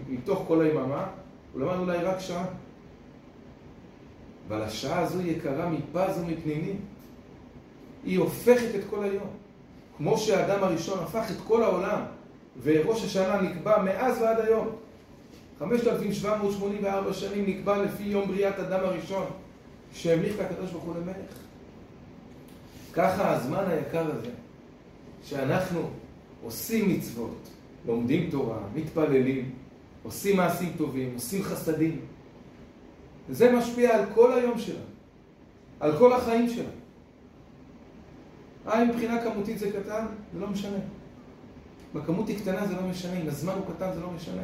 מתוך 0.10 0.44
כל 0.48 0.62
היממה, 0.62 1.08
הוא 1.54 1.62
למד 1.62 1.80
אולי 1.80 1.98
רק 1.98 2.20
שעה. 2.20 2.46
אבל 4.52 4.62
השעה 4.62 5.00
הזו 5.00 5.22
יקרה 5.22 5.70
מפז 5.70 6.18
ומפנינים. 6.22 6.76
היא 8.06 8.20
הופכת 8.20 8.76
את 8.76 8.82
כל 8.90 9.04
היום. 9.04 9.30
כמו 9.98 10.18
שהאדם 10.18 10.64
הראשון 10.64 11.00
הפך 11.00 11.32
את 11.32 11.36
כל 11.48 11.64
העולם, 11.64 12.02
וראש 12.64 13.04
השנה 13.06 13.42
נקבע 13.42 13.84
מאז 13.84 14.22
ועד 14.22 14.40
היום. 14.40 14.68
5,784 15.60 17.14
שנים 17.14 17.46
נקבע 17.48 17.78
לפי 17.78 18.04
יום 18.04 18.28
בריאת 18.28 18.60
אדם 18.60 18.80
הראשון. 18.84 19.26
שהמליך 19.94 20.36
את 20.36 20.52
הקדוש 20.52 20.72
ברוך 20.72 20.84
הוא 20.84 20.96
למלך. 20.96 21.38
ככה 22.94 23.36
הזמן 23.36 23.64
היקר 23.68 24.12
הזה, 24.12 24.30
שאנחנו 25.24 25.90
עושים 26.44 26.90
מצוות, 26.90 27.50
לומדים 27.86 28.30
תורה, 28.30 28.60
מתפללים, 28.76 29.52
עושים 30.04 30.38
מעשים 30.38 30.74
טובים, 30.78 31.12
עושים 31.14 31.44
חסדים, 31.44 32.02
זה 33.30 33.52
משפיע 33.52 33.96
על 33.96 34.06
כל 34.16 34.34
היום 34.34 34.58
שלנו, 34.58 34.86
על 35.80 35.98
כל 35.98 36.14
החיים 36.14 36.50
שלנו. 36.50 36.82
אה, 38.68 38.86
מבחינה 38.86 39.22
כמותית 39.24 39.60
זה 39.60 39.72
קטן, 39.72 40.06
זה 40.34 40.40
לא 40.40 40.48
משנה. 40.48 40.78
בכמות 41.94 42.28
היא 42.28 42.40
קטנה 42.40 42.68
זה 42.68 42.76
לא 42.76 42.82
משנה, 42.82 43.22
אם 43.22 43.28
הזמן 43.28 43.54
הוא 43.54 43.76
קטן 43.76 43.94
זה 43.94 44.00
לא 44.00 44.12
משנה. 44.12 44.42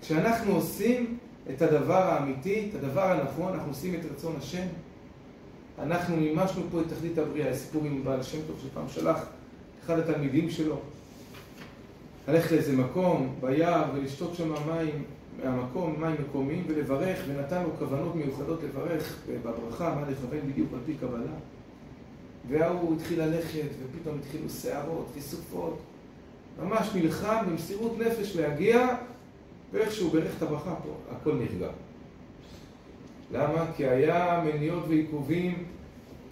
כשאנחנו 0.00 0.54
עושים 0.54 1.18
את 1.50 1.62
הדבר 1.62 2.02
האמיתי, 2.02 2.68
את 2.70 2.74
הדבר 2.74 3.10
הנכון, 3.10 3.52
אנחנו 3.52 3.68
עושים 3.68 3.94
את 3.94 4.00
רצון 4.10 4.34
השם, 4.38 4.66
אנחנו 5.78 6.16
מימשנו 6.16 6.62
פה 6.70 6.80
את 6.80 6.86
תכלית 6.88 7.18
הבריאה, 7.18 7.50
הסיפור 7.50 7.84
עם 7.84 8.04
בעל 8.04 8.20
השם 8.20 8.38
טוב 8.46 8.60
שפעם 8.62 8.88
שלח 8.88 9.24
אחד 9.84 9.98
התלמידים 9.98 10.50
שלו 10.50 10.76
ללכת 12.28 12.52
לאיזה 12.52 12.76
מקום 12.76 13.34
ביער 13.40 13.84
ולשתות 13.94 14.34
שם 14.34 14.52
מים 14.52 15.04
מהמקום, 15.44 16.00
מים 16.00 16.16
מקומיים 16.28 16.64
ולברך 16.68 17.18
ונתן 17.28 17.62
לו 17.62 17.68
כוונות 17.78 18.14
מיוחדות 18.14 18.62
לברך 18.62 19.18
בברכה, 19.28 19.94
מה 19.94 20.10
לכוון 20.10 20.50
בדיוק 20.50 20.68
על 20.72 20.78
פי 20.86 20.94
קבלה 20.94 21.32
וההוא 22.48 22.96
התחיל 22.96 23.22
ללכת 23.22 23.68
ופתאום 23.82 24.18
התחילו 24.18 24.50
שערות 24.50 25.06
וסופות 25.16 25.78
ממש 26.62 26.88
נלחם 26.94 27.44
במסירות 27.50 27.98
נפש 27.98 28.36
להגיע 28.36 28.96
ואיך 29.72 29.92
שהוא 29.92 30.12
בירך 30.12 30.36
את 30.36 30.42
הברכה 30.42 30.74
פה, 30.74 30.94
הכל 31.10 31.34
נרגע 31.34 31.68
למה? 33.32 33.66
כי 33.76 33.86
היה 33.86 34.44
מניעות 34.44 34.84
ועיכובים 34.88 35.64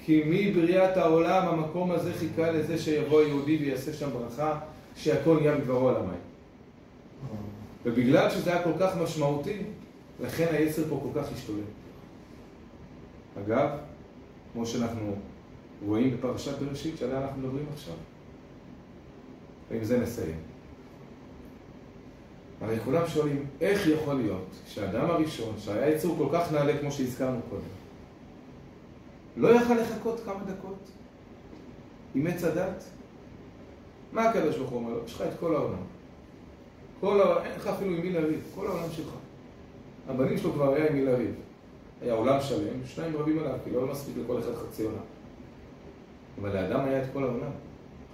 כי 0.05 0.23
מבריאת 0.27 0.97
העולם 0.97 1.49
המקום 1.49 1.91
הזה 1.91 2.13
חיכה 2.15 2.51
לזה 2.51 2.79
שיבוא 2.79 3.23
יהודי 3.23 3.57
ויעשה 3.57 3.93
שם 3.93 4.11
ברכה 4.11 4.59
שהכל 4.97 5.37
נהיה 5.41 5.55
בדברו 5.55 5.89
על 5.89 5.97
המים. 5.97 6.21
ובגלל 7.85 8.31
שזה 8.31 8.53
היה 8.53 8.63
כל 8.63 8.73
כך 8.81 8.97
משמעותי, 8.97 9.63
לכן 10.21 10.47
היצר 10.51 10.83
פה 10.89 11.01
כל 11.03 11.21
כך 11.21 11.33
השתולל. 11.33 11.61
אגב, 13.45 13.69
כמו 14.53 14.67
שאנחנו 14.67 15.15
רואים 15.87 16.17
בפרשת 16.17 16.59
בראשית, 16.59 16.99
שעליה 16.99 17.23
אנחנו 17.23 17.43
מדברים 17.43 17.67
עכשיו. 17.73 17.95
ועם 19.71 19.85
זה 19.85 20.01
נסיים. 20.01 20.37
הרי 22.61 22.81
כולם 22.81 23.07
שואלים, 23.07 23.47
איך 23.61 23.87
יכול 23.87 24.15
להיות 24.15 24.47
שהאדם 24.67 25.11
הראשון, 25.11 25.55
שהיה 25.59 25.95
יצור 25.95 26.17
כל 26.19 26.29
כך 26.33 26.53
נעלה 26.53 26.79
כמו 26.79 26.93
שהזכרנו 26.93 27.41
קודם, 27.51 27.63
לא 29.37 29.49
יכל 29.49 29.75
לחכות 29.75 30.21
כמה 30.25 30.45
דקות 30.45 30.89
עם 32.15 32.27
עץ 32.27 32.45
הדת? 32.45 32.85
מה 34.13 34.29
הקדוש 34.29 34.57
ברוך 34.57 34.71
הוא 34.71 34.79
אומר 34.79 34.93
לו? 34.93 35.05
יש 35.05 35.15
לך 35.15 35.23
את 35.23 35.41
כל 35.41 35.55
העולם. 35.55 35.83
כל 37.01 37.21
העולם, 37.21 37.45
אין 37.45 37.53
לך 37.57 37.67
אפילו 37.67 37.91
עם 37.91 38.01
מי 38.01 38.13
לריב, 38.13 38.41
כל 38.55 38.67
העולם 38.67 38.91
שלך. 38.91 39.15
הבנים 40.09 40.39
שלו 40.39 40.53
כבר 40.53 40.75
היה 40.75 40.89
עם 40.89 40.95
מי 40.95 41.05
לריב. 41.05 41.35
היה 42.03 42.15
עולם 42.15 42.41
שלם, 42.41 42.87
שניים 42.87 43.17
רבים 43.17 43.39
עליו, 43.39 43.59
כי 43.65 43.71
לא 43.71 43.87
מספיק 43.87 44.15
לכל 44.25 44.39
אחד 44.39 44.55
חצי 44.55 44.85
עולם. 44.85 45.03
אבל 46.41 46.55
לאדם 46.55 46.81
היה 46.81 47.03
את 47.03 47.09
כל 47.13 47.25
העולם. 47.25 47.51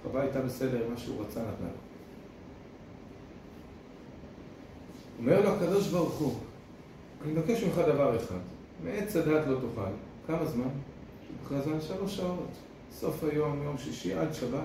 חווה 0.03 0.21
הייתה 0.21 0.41
בסדר, 0.41 0.89
מה 0.89 0.97
שהוא 0.97 1.21
רצה 1.21 1.39
נתנה 1.39 1.67
לו. 1.67 1.87
אומר 5.19 5.41
לו 5.41 5.49
הקדוש 5.49 5.87
ברוך 5.87 6.13
הוא, 6.13 6.35
אני 7.23 7.31
מבקש 7.31 7.63
ממך 7.63 7.77
דבר 7.77 8.17
אחד, 8.17 8.39
מעץ 8.83 9.15
הדת 9.15 9.47
לא 9.47 9.55
תאכל. 9.55 9.91
כמה 10.27 10.45
זמן? 10.45 10.69
אחרי 11.45 11.61
זה 11.61 11.81
שלוש 11.81 12.15
שעות. 12.15 12.49
סוף 12.91 13.23
היום, 13.23 13.63
יום 13.63 13.77
שישי 13.77 14.13
עד 14.13 14.33
שבת. 14.33 14.59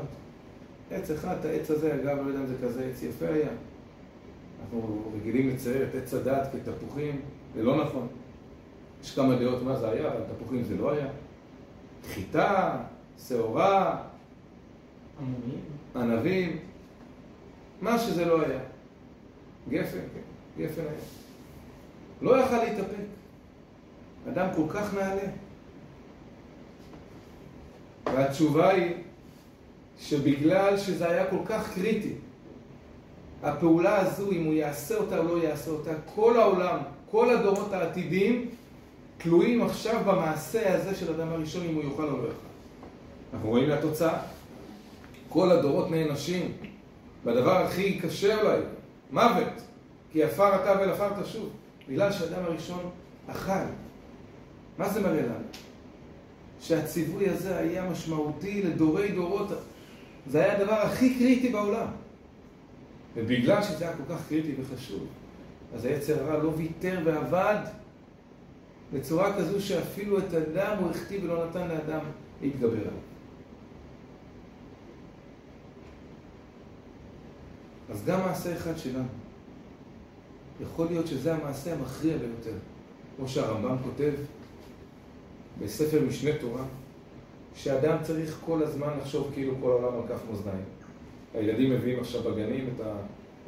עץ 0.91 1.11
אחד, 1.11 1.47
העץ 1.47 1.71
הזה, 1.71 1.95
אגב, 1.95 2.17
לא 2.17 2.29
יודע 2.29 2.41
אם 2.41 2.47
זה 2.47 2.55
כזה 2.63 2.85
עץ 2.85 3.03
יפה 3.03 3.27
היה. 3.27 3.51
אנחנו 4.63 5.03
רגילים 5.15 5.49
לצייר 5.49 5.89
את 5.89 5.95
עץ 5.95 6.15
הדת 6.15 6.49
כתפוחים, 6.53 7.21
זה 7.55 7.63
לא 7.63 7.85
נכון. 7.85 8.07
יש 9.03 9.15
כמה 9.15 9.37
דעות 9.37 9.63
מה 9.63 9.77
זה 9.77 9.91
היה, 9.91 10.09
אבל 10.09 10.23
תפוחים 10.37 10.65
זה 10.65 10.77
לא 10.77 10.93
היה. 10.93 11.07
חיטה, 12.09 12.79
שעורה, 13.27 14.03
ענבים, 15.97 16.59
מה 17.81 17.99
שזה 17.99 18.25
לא 18.25 18.43
היה. 18.43 18.61
גפן, 19.69 19.99
כן, 20.15 20.63
גפן 20.63 20.81
היה. 20.81 21.01
לא 22.23 22.37
יכל 22.37 22.65
להתאפק. 22.65 23.05
אדם 24.29 24.49
כל 24.57 24.65
כך 24.69 24.95
נעלה. 24.95 25.29
והתשובה 28.05 28.71
היא 28.71 28.95
שבגלל 29.99 30.77
שזה 30.77 31.11
היה 31.11 31.31
כל 31.31 31.45
כך 31.47 31.75
קריטי, 31.75 32.15
הפעולה 33.43 34.01
הזו, 34.01 34.31
אם 34.33 34.45
הוא 34.45 34.55
יעשה 34.55 34.97
אותה 34.97 35.19
או 35.19 35.23
לא 35.23 35.43
יעשה 35.43 35.71
אותה, 35.71 35.91
כל 36.15 36.37
העולם, 36.37 36.79
כל 37.11 37.31
הדורות 37.31 37.73
העתידים, 37.73 38.49
תלויים 39.19 39.63
עכשיו 39.63 40.01
במעשה 40.07 40.75
הזה 40.75 40.95
של 40.95 41.15
אדם 41.15 41.29
הראשון, 41.29 41.63
אם 41.69 41.75
הוא 41.75 41.85
יוכל 41.85 42.03
או 42.03 42.19
לא 42.19 42.23
יוכל. 42.23 42.47
אנחנו 43.35 43.49
רואים 43.49 43.69
מהתוצאה. 43.69 44.19
כל 45.29 45.51
הדורות 45.51 45.91
נענשים 45.91 46.53
והדבר 47.25 47.57
הכי 47.57 47.99
קשה 47.99 48.41
אולי, 48.41 48.59
מוות, 49.11 49.63
כי 50.13 50.23
עפר 50.23 50.63
אתה 50.63 50.81
ולעפר 50.81 51.23
תשוב, 51.23 51.51
בגלל 51.89 52.13
שאדם 52.13 52.45
הראשון 52.45 52.91
אכל. 53.27 53.53
מה 54.79 54.89
זה 54.89 55.01
מראה 55.01 55.23
לנו? 55.23 55.45
שהציווי 56.61 57.29
הזה 57.29 57.57
היה 57.59 57.85
משמעותי 57.91 58.63
לדורי 58.63 59.13
דורות. 59.13 59.49
זה 60.27 60.45
היה 60.45 60.57
הדבר 60.57 60.75
הכי 60.75 61.15
קריטי 61.15 61.49
בעולם. 61.49 61.87
ובגלל 63.15 63.63
שזה 63.63 63.89
היה 63.89 63.97
כל 63.97 64.15
כך 64.15 64.29
קריטי 64.29 64.55
וחשוב, 64.61 65.07
אז 65.75 65.85
היצר 65.85 66.23
הרע 66.23 66.43
לא 66.43 66.53
ויתר 66.57 67.01
ועבד 67.05 67.59
בצורה 68.93 69.37
כזו 69.37 69.61
שאפילו 69.61 70.19
את 70.19 70.35
אדם 70.35 70.77
הוא 70.81 70.91
הכתיב 70.91 71.25
ולא 71.25 71.47
נתן 71.47 71.69
לאדם 71.69 72.01
להתגבר 72.43 72.81
עליו. 72.81 72.93
אז 77.91 78.05
גם 78.05 78.21
מעשה 78.21 78.57
אחד 78.57 78.79
שלנו, 78.79 79.09
יכול 80.63 80.87
להיות 80.87 81.07
שזה 81.07 81.35
המעשה 81.35 81.73
המכריע 81.73 82.19
ביותר. 82.19 82.55
כמו 83.17 83.29
שהרמב"ם 83.29 83.77
כותב 83.85 84.13
בספר 85.59 86.01
משנה 86.09 86.31
תורה, 86.41 86.65
שאדם 87.55 87.97
צריך 88.03 88.39
כל 88.47 88.63
הזמן 88.63 88.89
לחשוב 89.01 89.31
כאילו 89.35 89.55
כל 89.61 89.71
העולם 89.71 89.95
על 89.95 90.09
כף 90.09 90.23
מאזניים. 90.31 90.65
הילדים 91.35 91.71
מביאים 91.71 92.01
עכשיו 92.01 92.23
בגנים 92.23 92.69
את 92.77 92.87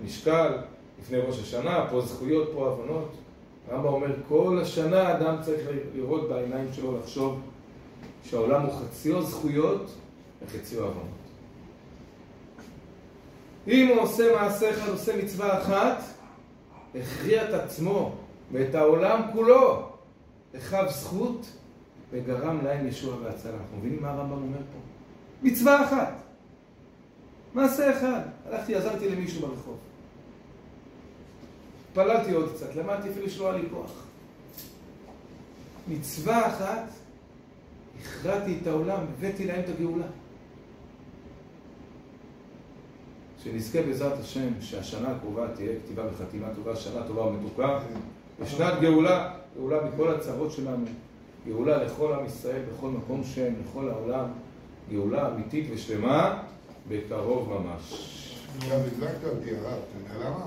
המשקל, 0.02 0.52
לפני 1.00 1.18
ראש 1.18 1.40
השנה, 1.40 1.86
פה 1.90 2.00
זכויות, 2.00 2.50
פה 2.54 2.72
הבנות. 2.72 3.12
הרמב"ם 3.68 3.86
אומר, 3.86 4.16
כל 4.28 4.58
השנה 4.62 5.16
אדם 5.16 5.36
צריך 5.42 5.68
לראות 5.94 6.28
בעיניים 6.28 6.68
שלו, 6.72 6.98
לחשוב 6.98 7.40
שהעולם 8.24 8.62
הוא 8.62 8.72
חציו 8.72 9.22
זכויות 9.22 9.94
וחציו 10.44 10.84
הבנות. 10.84 11.04
אם 13.68 13.88
הוא 13.88 14.00
עושה 14.00 14.36
מעשה 14.36 14.70
אחד, 14.70 14.88
עושה 14.88 15.22
מצווה 15.22 15.62
אחת, 15.62 16.02
הכריע 16.94 17.48
את 17.48 17.54
עצמו 17.54 18.12
ואת 18.52 18.74
העולם 18.74 19.20
כולו 19.32 19.88
לכף 20.54 20.84
זכות 20.88 21.46
וגרם 22.12 22.64
להם 22.64 22.86
ישוע 22.86 23.16
והצלה. 23.22 23.52
אנחנו 23.52 23.78
מבינים 23.78 24.02
מה 24.02 24.10
הרמב"ם 24.10 24.32
אומר 24.32 24.58
פה? 24.58 24.78
מצווה 25.42 25.84
אחת. 25.84 26.23
מעשה 27.54 27.98
אחד. 27.98 28.20
הלכתי, 28.46 28.74
עזרתי 28.74 29.08
למישהו 29.08 29.40
ברחוב. 29.40 29.76
התפללתי 31.88 32.32
עוד 32.32 32.52
קצת, 32.54 32.76
למדתי 32.76 33.10
אפילו 33.10 33.30
שלא 33.30 33.50
היה 33.50 33.62
לי 33.62 33.68
כוח. 33.70 34.04
מצווה 35.88 36.48
אחת, 36.48 36.84
הכרעתי 38.00 38.58
את 38.62 38.66
העולם, 38.66 39.00
הבאתי 39.18 39.46
להם 39.46 39.60
את 39.60 39.68
הגאולה. 39.68 40.06
שנזכה 43.44 43.82
בעזרת 43.82 44.20
השם 44.20 44.48
שהשנה 44.60 45.08
הקרובה 45.10 45.46
תהיה 45.54 45.72
כתיבה 45.84 46.02
וחתימה 46.12 46.46
טובה, 46.54 46.76
שנה 46.76 47.06
טובה 47.06 47.22
ומתוקה, 47.22 47.80
ושנת 48.40 48.80
גאולה, 48.80 49.34
גאולה 49.56 49.78
מכל 49.84 50.14
הצרות 50.14 50.52
שלנו, 50.52 50.86
גאולה 51.46 51.84
לכל 51.84 52.12
עם 52.12 52.26
ישראל, 52.26 52.62
בכל 52.72 52.88
מקום 52.88 53.24
שהם, 53.24 53.54
לכל 53.64 53.88
העולם, 53.88 54.26
גאולה 54.90 55.28
אמיתית 55.28 55.66
ושלמה, 55.74 56.42
בקרוב 56.88 57.48
ממש. 57.48 58.10
עכשיו 58.58 58.80
הדלקת 58.80 59.24
אותי 59.24 59.50
הרב, 59.50 59.78
אתה 60.06 60.14
יודע 60.14 60.28
למה? 60.30 60.46